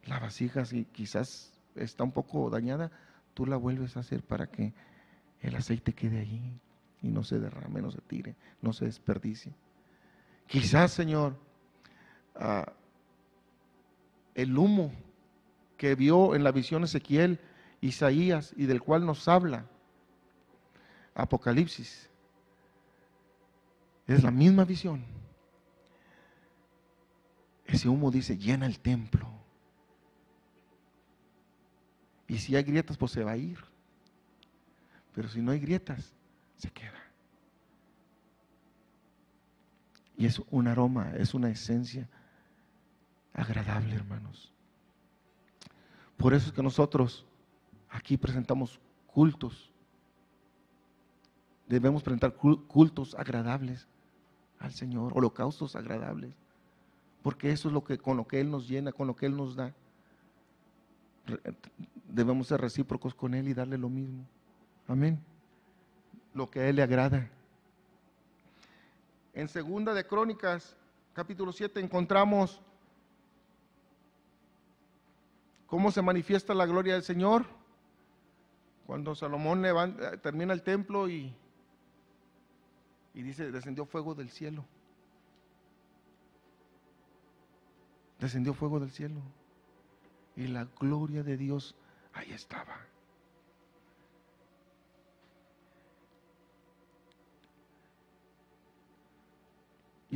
[0.07, 2.91] La vasija, si quizás está un poco dañada,
[3.33, 4.75] tú la vuelves a hacer para que
[5.41, 6.61] el aceite quede allí
[7.03, 9.53] y no se derrame, no se tire, no se desperdicie.
[10.47, 11.37] Quizás, Señor,
[12.35, 12.73] ah,
[14.35, 14.93] el humo
[15.77, 17.41] que vio en la visión Ezequiel,
[17.81, 19.67] Isaías y del cual nos habla
[21.15, 22.09] Apocalipsis,
[24.07, 25.05] es la misma visión.
[27.67, 29.29] Ese humo dice, llena el templo.
[32.29, 33.59] Y si hay grietas, pues se va a ir.
[35.15, 36.16] Pero si no hay grietas,
[36.57, 36.93] se queda.
[40.17, 42.09] Y es un aroma, es una esencia
[43.35, 44.53] agradable, hermanos.
[46.17, 47.27] Por eso es que nosotros
[47.91, 49.71] aquí presentamos cultos.
[51.69, 53.87] Debemos presentar cultos agradables
[54.59, 56.35] al Señor, holocaustos agradables,
[57.23, 59.37] porque eso es lo que con lo que Él nos llena, con lo que Él
[59.37, 59.75] nos da.
[62.09, 64.25] Debemos ser recíprocos con Él y darle lo mismo.
[64.87, 65.21] Amén.
[66.37, 67.29] Lo que a Él le agrada.
[69.33, 70.77] En segunda de Crónicas,
[71.15, 72.61] capítulo 7, encontramos
[75.67, 77.47] cómo se manifiesta la gloria del Señor.
[78.87, 79.65] Cuando Salomón
[80.23, 81.35] termina el templo y
[83.17, 84.63] y dice, descendió fuego del cielo.
[88.21, 89.23] Descendió fuego del cielo.
[90.37, 91.75] Y la gloria de Dios
[92.13, 92.77] ahí estaba.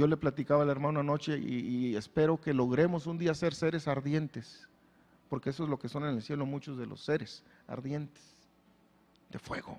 [0.01, 4.67] Yo le platicaba al hermano anoche y, espero que logremos un día ser seres ardientes,
[5.29, 8.23] porque eso es lo que son en el cielo muchos de los seres ardientes,
[9.29, 9.79] de fuego.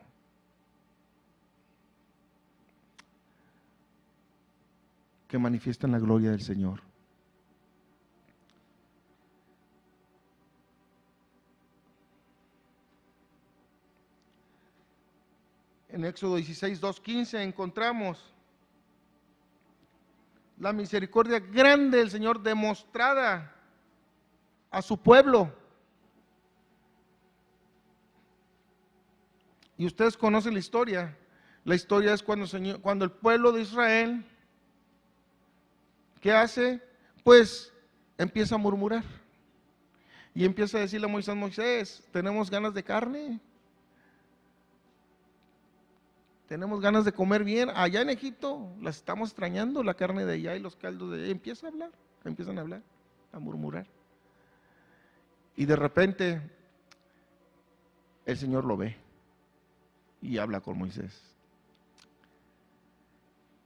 [5.28, 6.84] que manifiestan la gloria del Señor.
[15.90, 18.31] En Éxodo 16, 2, 15 encontramos
[20.62, 23.52] la misericordia grande del Señor demostrada
[24.70, 25.52] a su pueblo.
[29.76, 31.18] Y ustedes conocen la historia.
[31.64, 32.46] La historia es cuando,
[32.80, 34.24] cuando el pueblo de Israel
[36.20, 36.80] ¿qué hace?
[37.24, 37.74] Pues
[38.20, 39.04] empieza a murmurar.
[40.36, 43.40] Y empieza a decirle a Moisés, Moisés, tenemos ganas de carne.
[46.52, 47.70] Tenemos ganas de comer bien.
[47.74, 51.32] Allá en Egipto las estamos extrañando, la carne de allá y los caldos de allá.
[51.32, 51.92] Empieza a hablar,
[52.26, 52.82] empiezan a hablar,
[53.32, 53.88] a murmurar.
[55.56, 56.42] Y de repente
[58.26, 58.98] el Señor lo ve
[60.22, 61.24] y habla con Moisés.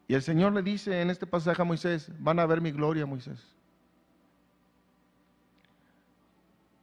[0.07, 3.07] Y el Señor le dice en este pasaje a Moisés, van a ver mi gloria,
[3.07, 3.39] Moisés.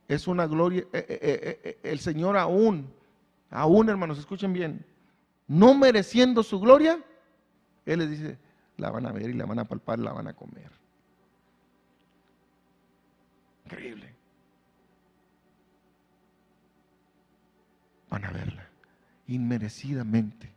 [0.09, 2.93] Es una gloria, eh, eh, eh, el Señor aún,
[3.51, 4.85] aún hermanos, escuchen bien,
[5.53, 6.99] no mereciendo su gloria,
[7.85, 8.39] Él les dice,
[8.79, 10.71] la van a ver y la van a palpar, la van a comer.
[13.67, 14.15] Increíble.
[18.09, 18.67] Van a verla
[19.27, 20.51] inmerecidamente.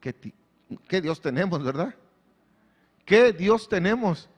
[0.00, 1.94] ¿Qué, Dios tenemos, verdad?
[3.04, 4.28] ¿Qué Dios tenemos?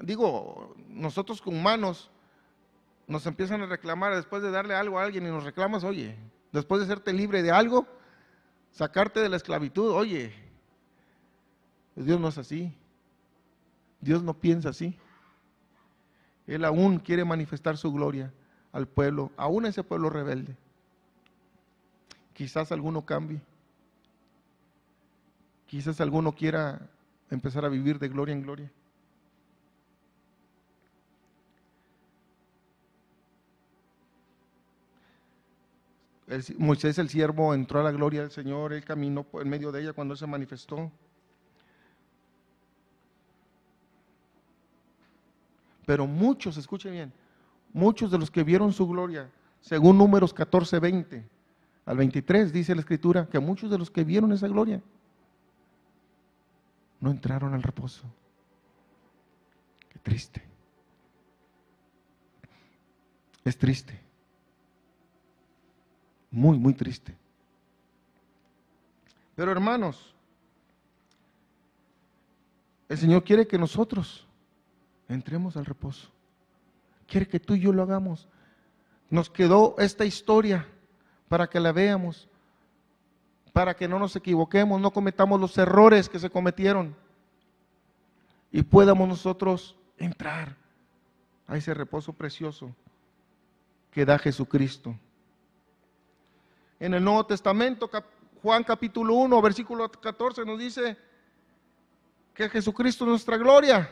[0.00, 2.10] digo, nosotros como humanos
[3.06, 6.16] nos empiezan a reclamar después de darle algo a alguien y nos reclamas, oye,
[6.52, 7.86] después de serte libre de algo,
[8.70, 10.32] sacarte de la esclavitud, oye,
[11.96, 12.74] Dios no es así.
[14.00, 14.96] Dios no piensa así.
[16.46, 18.32] Él aún quiere manifestar su gloria
[18.72, 20.56] al pueblo, aún a ese pueblo rebelde.
[22.34, 23.40] Quizás alguno cambie.
[25.66, 26.90] Quizás alguno quiera
[27.30, 28.70] empezar a vivir de gloria en gloria.
[36.58, 39.92] Moisés el siervo entró a la gloria del Señor, él caminó en medio de ella
[39.92, 40.90] cuando se manifestó.
[45.84, 47.12] Pero muchos, escuchen bien,
[47.72, 51.28] muchos de los que vieron su gloria, según números 14, 20
[51.84, 54.82] al 23, dice la escritura, que muchos de los que vieron esa gloria
[57.00, 58.02] no entraron al reposo.
[59.90, 60.42] Qué triste.
[63.44, 64.03] Es triste.
[66.34, 67.16] Muy, muy triste.
[69.36, 70.12] Pero hermanos,
[72.88, 74.26] el Señor quiere que nosotros
[75.08, 76.10] entremos al reposo.
[77.06, 78.26] Quiere que tú y yo lo hagamos.
[79.10, 80.66] Nos quedó esta historia
[81.28, 82.28] para que la veamos,
[83.52, 86.96] para que no nos equivoquemos, no cometamos los errores que se cometieron
[88.50, 90.56] y podamos nosotros entrar
[91.46, 92.74] a ese reposo precioso
[93.92, 94.96] que da Jesucristo.
[96.84, 97.90] En el Nuevo Testamento,
[98.42, 100.98] Juan capítulo 1, versículo 14 nos dice
[102.34, 103.90] que Jesucristo es nuestra gloria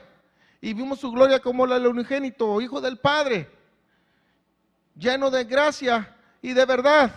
[0.61, 3.51] y vimos su gloria como la del unigénito, Hijo del Padre,
[4.95, 7.15] lleno de gracia y de verdad.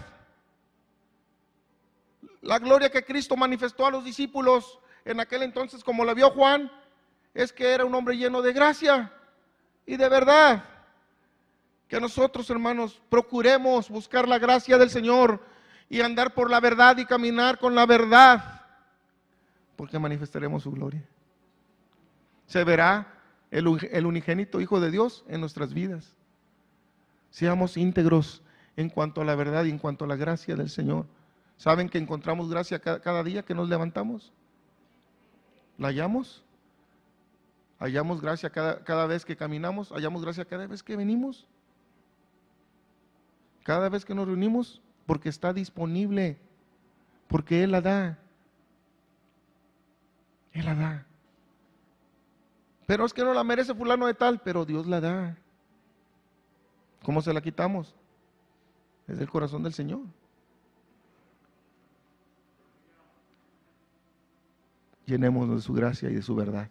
[2.39, 6.71] La gloria que Cristo manifestó a los discípulos en aquel entonces, como la vio Juan,
[7.33, 9.11] es que era un hombre lleno de gracia
[9.85, 10.63] y de verdad.
[11.89, 15.53] Que nosotros, hermanos, procuremos buscar la gracia del Señor
[15.89, 18.61] y andar por la verdad y caminar con la verdad,
[19.75, 21.03] porque manifestaremos su gloria.
[22.47, 23.15] Se verá
[23.51, 23.67] el,
[24.05, 26.15] unigénito Hijo de Dios en nuestras vidas.
[27.29, 28.41] Seamos íntegros
[28.75, 31.05] en cuanto a la verdad y en cuanto a la gracia del Señor.
[31.57, 34.31] ¿Saben que encontramos gracia cada, día que nos levantamos?
[35.77, 36.43] ¿La hallamos?
[37.79, 39.91] ¿Hallamos gracia cada, cada vez que caminamos?
[39.91, 41.45] ¿Hallamos gracia cada vez que venimos?
[43.63, 46.37] Cada vez que nos reunimos, porque está disponible,
[47.27, 48.19] porque Él la da.
[50.53, 51.05] Él la da.
[52.85, 55.37] Pero es que no la merece fulano de tal, pero Dios la da.
[57.03, 57.95] ¿Cómo se la quitamos?
[59.07, 60.01] Es del corazón del Señor.
[65.05, 66.69] Llenémonos de su gracia y de su verdad.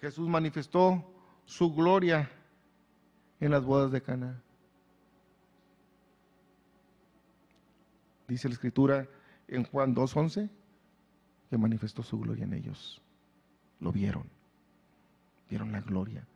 [0.00, 1.04] Jesús manifestó
[1.46, 2.30] su gloria
[3.40, 4.43] en las bodas de Cana.
[8.28, 9.06] Dice la escritura
[9.48, 10.48] en Juan 2:11
[11.50, 13.00] que manifestó su gloria en ellos.
[13.80, 14.24] Lo vieron.
[15.48, 16.26] Vieron la gloria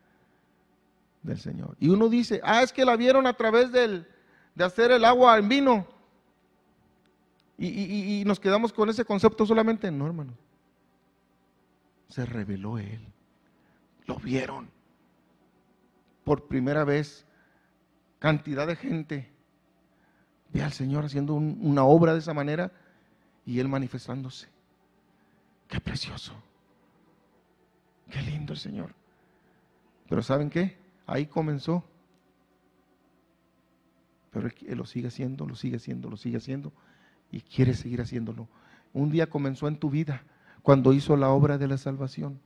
[1.23, 1.77] del Señor.
[1.81, 4.07] Y uno dice, ah, es que la vieron a través del,
[4.55, 5.87] de hacer el agua en vino.
[7.57, 9.91] Y, y nos quedamos con ese concepto solamente.
[9.91, 10.33] No, hermano.
[12.09, 13.01] Se reveló Él.
[14.07, 14.71] Lo vieron.
[16.23, 17.27] Por primera vez,
[18.19, 19.38] cantidad de gente
[20.53, 22.73] ve al Señor haciendo una obra de esa manera
[23.45, 24.49] y Él manifestándose.
[25.69, 26.33] Qué precioso.
[28.11, 28.95] Qué lindo el Señor.
[30.09, 30.79] Pero ¿saben qué?
[31.07, 31.85] Ahí comenzó.
[34.31, 36.73] Pero Él lo sigue haciendo, lo sigue haciendo, lo sigue haciendo
[37.31, 38.49] y quiere seguir haciéndolo.
[38.95, 40.23] Un día comenzó en tu vida
[40.63, 42.41] cuando hizo la obra de la salvación.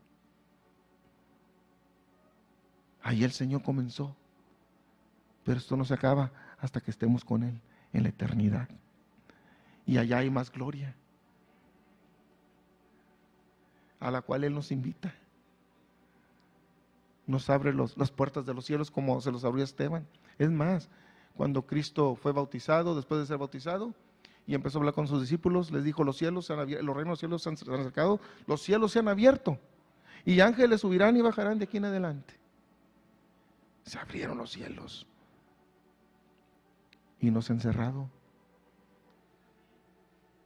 [3.02, 4.16] Ahí el Señor comenzó.
[5.44, 7.60] Pero esto no se acaba hasta que estemos con Él
[7.92, 8.68] en la eternidad.
[9.86, 10.94] Y allá hay más gloria,
[14.00, 15.14] a la cual Él nos invita.
[17.26, 20.06] Nos abre las puertas de los cielos como se los abrió Esteban.
[20.38, 20.88] Es más,
[21.36, 23.94] cuando Cristo fue bautizado, después de ser bautizado,
[24.46, 27.18] y empezó a hablar con sus discípulos, les dijo, los cielos, los reinos de los
[27.20, 29.58] cielos se han acercado, los cielos se han abierto,
[30.24, 32.34] y ángeles subirán y bajarán de aquí en adelante.
[33.84, 35.06] Se abrieron los cielos
[37.22, 38.10] y no se han cerrado.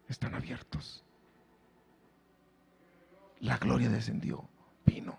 [0.09, 1.03] Están abiertos.
[3.41, 4.45] La gloria descendió,
[4.85, 5.19] vino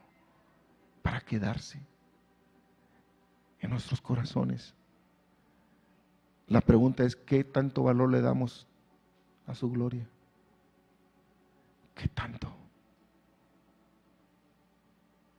[1.01, 1.81] para quedarse
[3.59, 4.75] en nuestros corazones.
[6.47, 8.67] La pregunta es, ¿qué tanto valor le damos
[9.47, 10.07] a su gloria?
[11.95, 12.53] ¿Qué tanto?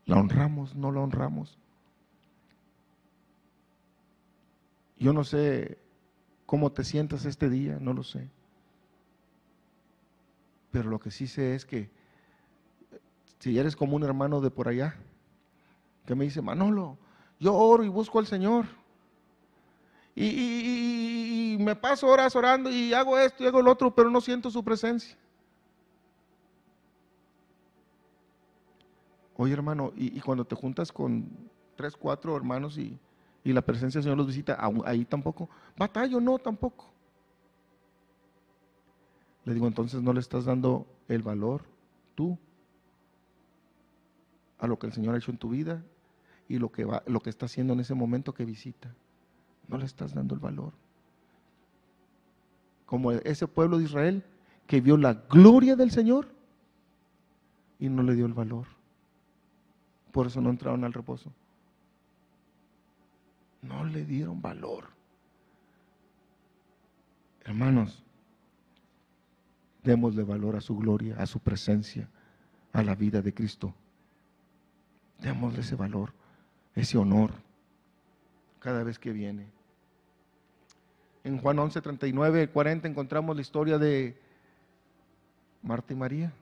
[0.05, 0.75] ¿La honramos?
[0.75, 1.59] ¿No la honramos?
[4.97, 5.79] Yo no sé
[6.49, 8.27] cómo te sientas este día, no lo sé.
[10.71, 11.91] Pero lo que sí sé es que
[13.39, 14.97] si eres como un hermano de por allá,
[16.07, 16.97] que me dice, Manolo,
[17.39, 18.65] yo oro y busco al Señor.
[20.17, 24.51] Y, me paso horas orando y hago esto y hago lo otro, pero no siento
[24.51, 25.19] su presencia.
[29.37, 31.29] Oye hermano, y cuando te juntas con
[31.77, 32.99] tres, cuatro hermanos y
[33.49, 35.49] y la presencia del Señor los visita, ahí tampoco.
[35.75, 36.93] Batallo, no, tampoco.
[39.47, 41.63] Le digo, entonces no le estás dando el valor
[42.15, 42.39] tú
[44.59, 45.83] a lo que el Señor ha hecho en tu vida
[46.47, 48.95] y lo que, lo que está haciendo en ese momento que visita.
[49.67, 50.75] No le estás dando el valor.
[52.85, 54.25] Como ese pueblo de Israel
[54.67, 56.29] que vio la gloria del Señor
[57.79, 58.67] y no le dio el valor.
[60.13, 61.33] Por eso no entraron al reposo.
[63.63, 64.89] No le dieron valor.
[67.45, 68.03] Hermanos,
[69.83, 72.09] démosle valor a su gloria, a su presencia,
[72.73, 73.75] a la vida de Cristo.
[75.19, 76.13] Démosle ese valor,
[76.75, 77.33] ese honor,
[78.61, 79.47] cada vez que viene.
[81.25, 84.17] En Juan 11, 39, 40 encontramos la historia de
[85.63, 86.33] Marta y María.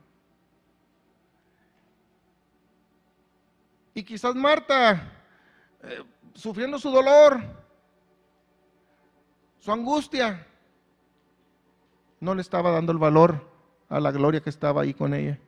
[3.95, 5.11] Y quizás Marta
[5.83, 6.03] eh,
[6.37, 7.43] sufriendo su dolor,
[9.59, 10.47] su angustia,
[12.21, 13.51] no le estaba dando el valor
[13.89, 15.39] a la gloria que estaba ahí con ella.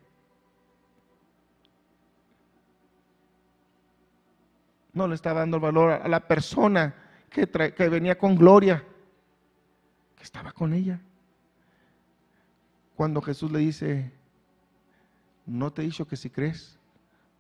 [4.93, 6.95] No le estaba dando el valor a la persona
[7.30, 7.47] que,
[7.89, 8.82] venía con gloria,
[10.16, 11.01] que estaba con ella.
[12.97, 14.11] Cuando Jesús le dice,
[15.47, 16.78] no te he dicho que si crees,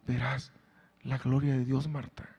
[0.06, 0.52] verás
[1.02, 2.37] la gloria de Dios, Marta.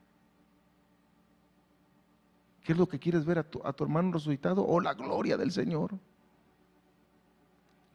[2.70, 5.98] ¿Qué es lo que quieres ver a tu, hermano resucitado o la gloria del Señor?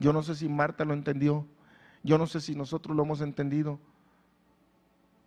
[0.01, 1.47] Yo no sé si Marta lo entendió,
[2.03, 3.79] yo no sé si nosotros lo hemos entendido,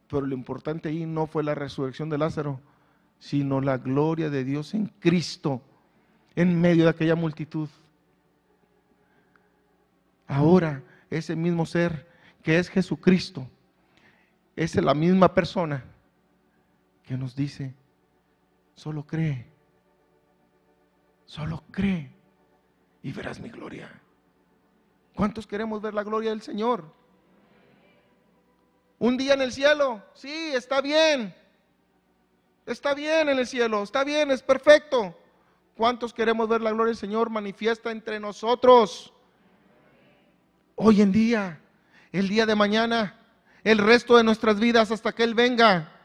[0.09, 2.59] pero lo importante ahí no fue la resurrección de Lázaro,
[3.19, 5.61] sino la gloria de Dios en Cristo,
[6.35, 7.69] en medio de aquella multitud.
[10.27, 12.05] Ahora, ese mismo ser
[12.43, 13.47] que es Jesucristo,
[14.57, 15.85] es la misma persona
[17.03, 17.73] que nos dice,
[18.78, 19.43] Solo cree.
[21.25, 22.09] Solo cree
[23.01, 23.89] y verás mi gloria.
[25.15, 26.86] ¿Cuántos queremos ver la gloria del Señor?
[28.99, 31.36] Un día en el cielo, sí, está bien.
[32.67, 35.17] Está bien en el cielo, está bien, es perfecto.
[35.75, 39.11] ¿Cuántos queremos ver la gloria del Señor manifiesta entre nosotros?
[40.75, 41.59] Hoy en día,
[42.11, 43.19] el día de mañana,
[43.63, 45.96] el resto de nuestras vidas hasta que Él venga.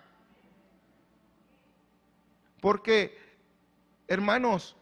[2.63, 3.19] Porque,
[4.07, 4.77] hermanos,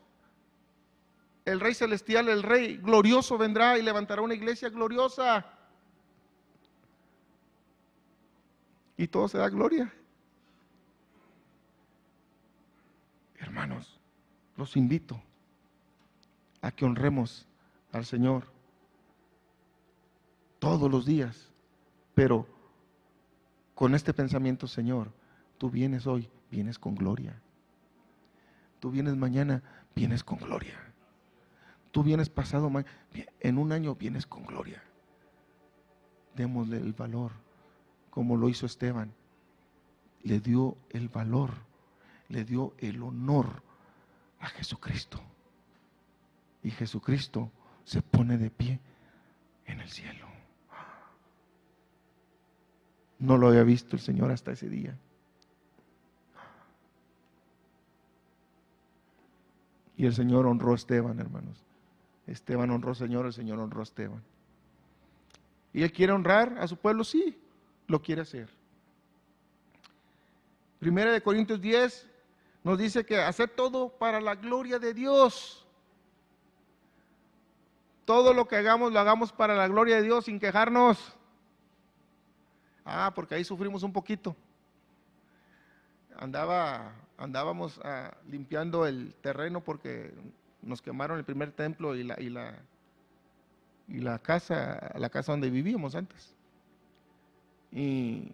[1.47, 5.47] el Rey Celestial, el Rey glorioso vendrá y levantará una iglesia gloriosa.
[8.99, 9.91] Y todo se da gloria.
[13.39, 13.99] Hermanos,
[14.59, 15.19] los invito
[16.61, 17.49] a que honremos
[17.93, 18.45] al Señor
[20.59, 21.51] todos los días,
[22.15, 22.47] pero
[23.75, 25.11] con este pensamiento, Señor,
[25.57, 27.41] tú vienes hoy, vienes con gloria.
[28.81, 29.63] Tú vienes mañana,
[29.95, 30.79] vienes con gloria.
[31.91, 32.71] Tú vienes pasado,
[33.41, 34.83] en un año vienes con gloria.
[36.35, 37.33] Démosle el valor,
[38.09, 39.13] como lo hizo Esteban.
[40.23, 41.51] Le dio el valor,
[42.29, 43.63] le dio el honor
[44.39, 45.21] a Jesucristo.
[46.63, 47.51] Y Jesucristo
[47.85, 48.81] se pone de pie
[49.67, 50.27] en el cielo.
[53.19, 54.97] No lo había visto el Señor hasta ese día.
[60.01, 61.63] Y el Señor honró a Esteban, hermanos.
[62.27, 64.23] Esteban honró al Señor, el Señor honró a Esteban.
[65.75, 67.05] ¿Y él quiere honrar a su pueblo?
[67.05, 67.39] Sí,
[67.87, 68.49] lo quiere hacer.
[70.79, 72.09] Primera de Corintios 10
[72.65, 75.67] nos dice que hacer todo para la gloria de Dios.
[78.07, 81.15] Todo lo que hagamos lo hagamos para la gloria de Dios sin quejarnos.
[82.87, 84.35] Ah, porque ahí sufrimos un poquito.
[86.17, 86.91] Andaba,
[87.21, 90.13] andábamos ah, limpiando el terreno porque
[90.63, 92.59] nos quemaron el primer templo y la, y la,
[93.89, 96.35] y la casa, la casa donde vivíamos antes.
[97.73, 98.33] Y,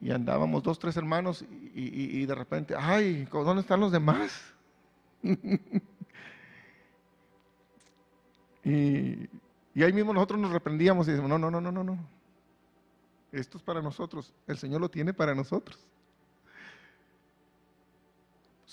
[0.00, 1.42] y andábamos dos, tres hermanos
[1.74, 4.40] y, y de repente, ay, ¿dónde están los demás?
[8.64, 9.28] y,
[9.74, 11.98] y ahí mismo nosotros nos reprendíamos y decimos, no, no, no, no, no, no.
[13.32, 14.32] Esto es para nosotros.
[14.46, 15.78] El Señor lo tiene para nosotros.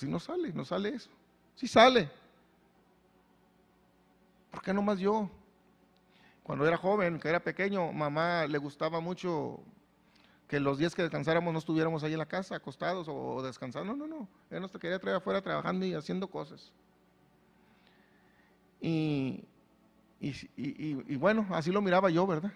[0.01, 1.11] Si no sale, no sale eso.
[1.53, 2.09] Si sale.
[4.49, 5.29] ¿Por qué no más yo?
[6.41, 9.59] Cuando era joven, que era pequeño, mamá le gustaba mucho
[10.47, 13.95] que los días que descansáramos no estuviéramos ahí en la casa, acostados o descansando.
[13.95, 14.27] No, no, no.
[14.49, 16.71] Ella nos quería traer afuera trabajando y haciendo cosas.
[18.81, 19.45] Y,
[20.19, 22.51] y, bueno, así lo miraba yo, ¿verdad?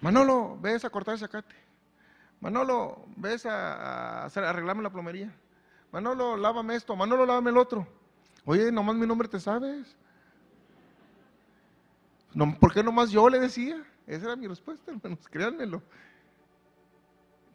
[0.00, 1.67] Manolo, ves a cortar el zacate.
[2.40, 5.34] Manolo, ves a, arreglarme la plomería.
[5.90, 6.94] Manolo, lávame esto.
[6.94, 7.86] Manolo, lávame el otro.
[8.44, 9.96] Oye, nomás mi nombre te sabes.
[12.34, 13.84] No, ¿Por qué nomás yo le decía?
[14.06, 15.82] Esa era mi respuesta, hermanos, créanmelo.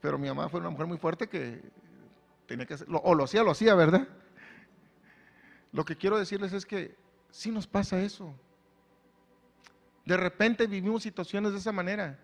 [0.01, 1.61] Pero mi mamá fue una mujer muy fuerte que
[2.45, 4.07] tenía que hacerlo, o lo hacía, lo hacía, ¿verdad?
[5.71, 6.95] Lo que quiero decirles es que
[7.31, 8.35] sí nos pasa eso.
[10.05, 12.19] De repente vivimos situaciones de esa manera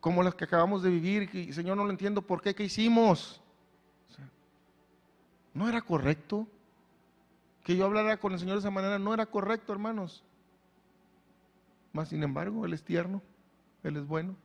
[0.00, 2.54] como las que acabamos de vivir, y Señor no lo entiendo, ¿por qué?
[2.54, 3.42] ¿Qué hicimos?
[5.58, 6.46] no era correcto.
[7.64, 10.22] Que yo hablara con el Señor de esa manera no era correcto, hermanos.
[11.92, 13.20] Mas, sin embargo, Él es tierno,
[13.82, 14.36] Él es bueno.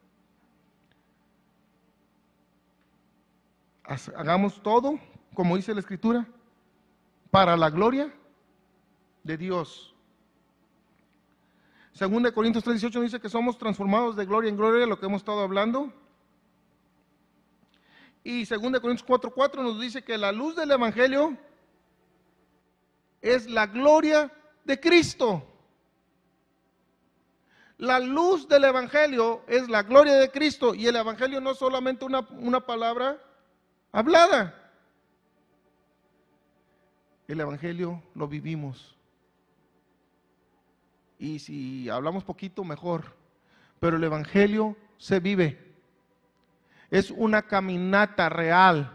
[3.83, 4.99] Hagamos todo,
[5.33, 6.27] como dice la Escritura,
[7.31, 8.13] para la gloria
[9.23, 9.92] de Dios.
[11.93, 15.21] Según de Corintios 3:18 dice que somos transformados de gloria en gloria, lo que hemos
[15.21, 15.93] estado hablando.
[18.23, 21.37] Y según de Corintios 4:4 nos dice que la luz del evangelio
[23.21, 24.31] es la gloria
[24.65, 25.47] de Cristo.
[27.77, 32.05] La luz del evangelio es la gloria de Cristo y el evangelio no es solamente
[32.05, 33.21] una, una palabra
[33.91, 34.59] hablada.
[37.27, 38.92] El evangelio lo vivimos
[41.23, 43.15] y si hablamos poquito, mejor.
[43.79, 45.57] Pero el Evangelio se vive.
[46.91, 48.91] Es una caminata real.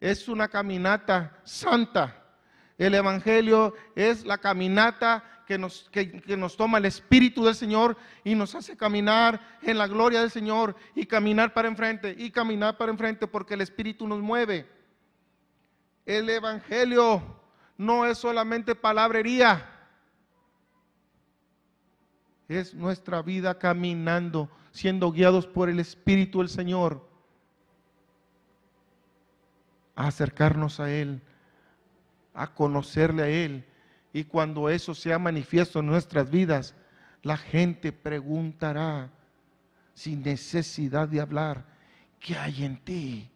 [0.00, 2.24] Es una caminata santa.
[2.78, 8.34] El Evangelio es la caminata que nos, que, nos, toma el Espíritu del Señor y
[8.34, 12.92] nos hace caminar en la gloria del Señor y caminar para enfrente y caminar para
[12.92, 14.66] enfrente porque el Espíritu nos mueve.
[16.06, 17.22] El Evangelio
[17.76, 19.79] no es solamente palabrería
[22.50, 27.08] es nuestra vida caminando, siendo guiados por el Espíritu del Señor,
[29.94, 31.22] a acercarnos a Él,
[32.34, 33.64] a conocerle a Él.
[34.12, 36.74] Y cuando eso sea manifiesto en nuestras vidas,
[37.22, 39.10] la gente preguntará,
[39.94, 41.64] sin necesidad de hablar,
[42.18, 43.30] ¿qué hay en ti?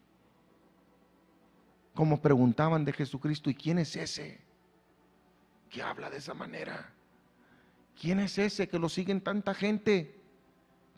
[1.94, 4.40] Como preguntaban de Jesucristo, ¿y quién es ese
[5.70, 6.92] que habla de esa manera?
[8.00, 10.20] ¿Quién es ese que lo siguen tanta gente?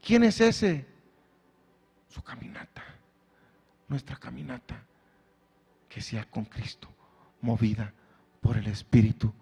[0.03, 0.87] ¿Quién es ese?
[2.09, 2.83] Su caminata,
[3.89, 4.83] nuestra caminata,
[5.89, 6.89] que sea con Cristo,
[7.41, 7.93] movida
[8.41, 9.33] por el Espíritu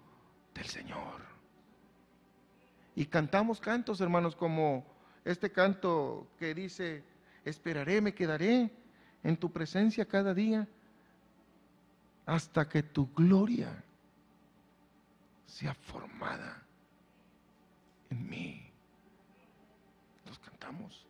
[0.53, 1.21] del Señor.
[2.95, 4.85] Y cantamos cantos, hermanos, como
[5.23, 7.03] este canto que dice,
[7.43, 8.71] esperaré, me quedaré
[9.23, 10.67] en tu presencia cada día
[12.25, 13.83] hasta que tu gloria
[15.45, 16.64] sea formada
[18.09, 18.71] en mí.
[20.25, 21.05] Los cantamos.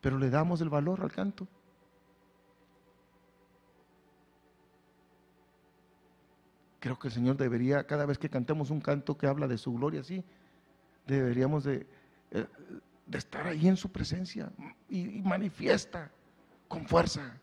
[0.00, 1.46] Pero le damos el valor al canto.
[6.80, 9.72] Creo que el Señor debería, cada vez que cantemos un canto que habla de su
[9.72, 10.22] gloria, sí,
[11.06, 11.86] deberíamos de,
[12.30, 12.46] eh,
[13.10, 14.52] estar ahí en su presencia
[14.90, 16.10] y manifiesta
[16.68, 17.40] con fuerza.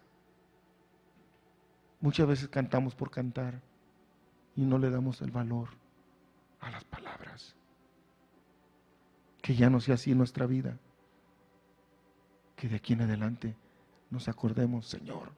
[2.00, 3.60] Muchas veces cantamos por cantar
[4.56, 5.70] y no le damos el valor
[6.60, 7.56] a las palabras
[9.42, 10.78] Que ya no sea así nuestra vida.
[12.56, 13.56] Que de aquí en adelante
[14.10, 15.32] nos acordemos, Señor,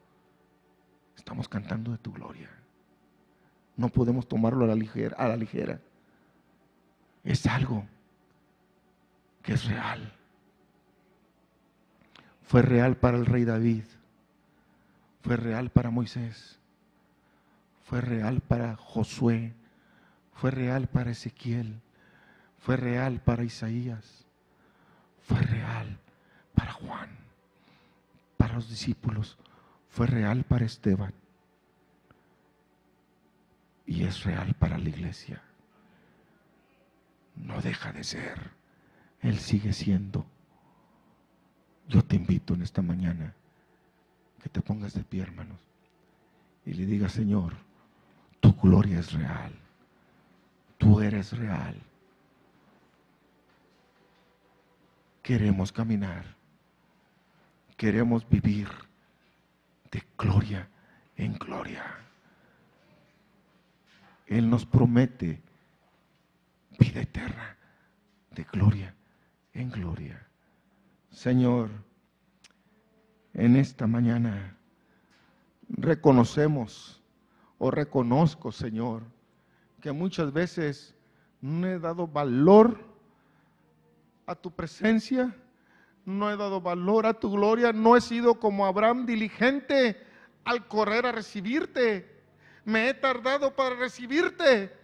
[1.16, 2.50] estamos cantando de tu gloria.
[3.78, 5.16] No podemos tomarlo a la ligera.
[5.18, 5.80] A la ligera.
[7.24, 7.86] Es algo
[9.42, 10.14] que es real.
[12.44, 13.84] Fue real para el rey David.
[15.22, 16.60] Fue real para Moisés.
[17.84, 19.54] Fue real para Josué.
[20.34, 21.82] Fue real para Ezequiel.
[22.64, 24.26] Fue real para Isaías.
[25.24, 26.00] Fue real
[26.56, 27.10] para Juan.
[28.38, 29.38] Para los discípulos.
[29.90, 31.14] Fue real para Esteban.
[33.86, 35.42] Y es real para la iglesia.
[37.36, 38.52] No deja de ser.
[39.20, 40.26] Él sigue siendo.
[41.90, 43.34] Yo te invito en esta mañana
[44.42, 45.60] que te pongas de pie, hermanos,
[46.66, 47.56] y le digas, Señor,
[48.40, 49.54] tu gloria es real.
[50.78, 51.76] Tú eres real.
[55.24, 56.26] Queremos caminar.
[57.78, 58.68] Queremos vivir
[59.90, 60.70] de gloria
[61.16, 61.84] en gloria.
[64.28, 65.42] Él nos promete
[66.78, 67.56] vida eterna
[68.32, 68.94] de gloria
[69.54, 70.28] en gloria.
[71.10, 71.70] Señor,
[73.34, 74.58] en esta mañana
[75.70, 77.02] reconocemos
[77.60, 79.04] o reconozco, Señor,
[79.80, 80.96] que muchas veces
[81.40, 82.93] no he dado valor
[84.26, 85.36] a tu presencia,
[86.06, 90.02] no he dado valor a tu gloria, no he sido como Abraham diligente
[90.44, 92.22] al correr a recibirte.
[92.66, 94.76] Me he tardado para recibirte.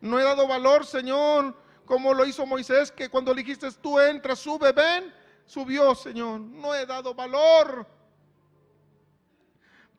[0.00, 4.36] No he dado valor, Señor, como lo hizo Moisés, que cuando le dijiste tú entra,
[4.36, 5.12] sube, ven,
[5.46, 6.40] subió, Señor.
[6.40, 7.86] No he dado valor.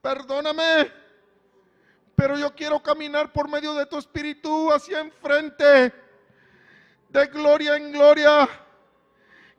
[0.01, 0.91] Perdóname
[2.16, 5.93] pero yo quiero caminar por medio de tu espíritu hacia enfrente,
[7.16, 8.47] de gloria en gloria.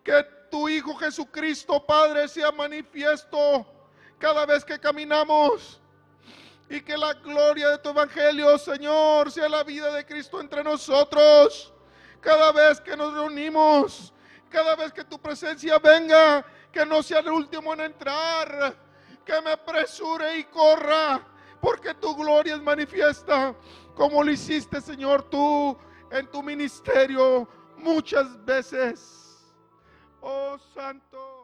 [0.05, 3.67] Que tu Hijo Jesucristo, Padre, sea manifiesto
[4.19, 5.81] cada vez que caminamos.
[6.69, 11.73] Y que la gloria de tu Evangelio, Señor, sea la vida de Cristo entre nosotros.
[12.21, 14.13] Cada vez que nos reunimos,
[14.51, 18.77] cada vez que tu presencia venga, que no sea el último en entrar,
[19.25, 21.25] que me apresure y corra
[21.61, 23.55] porque tu gloria es manifiesta,
[23.95, 25.77] como lo hiciste, Señor, tú
[26.11, 29.53] en tu ministerio muchas veces.
[30.21, 31.36] Oh Santo.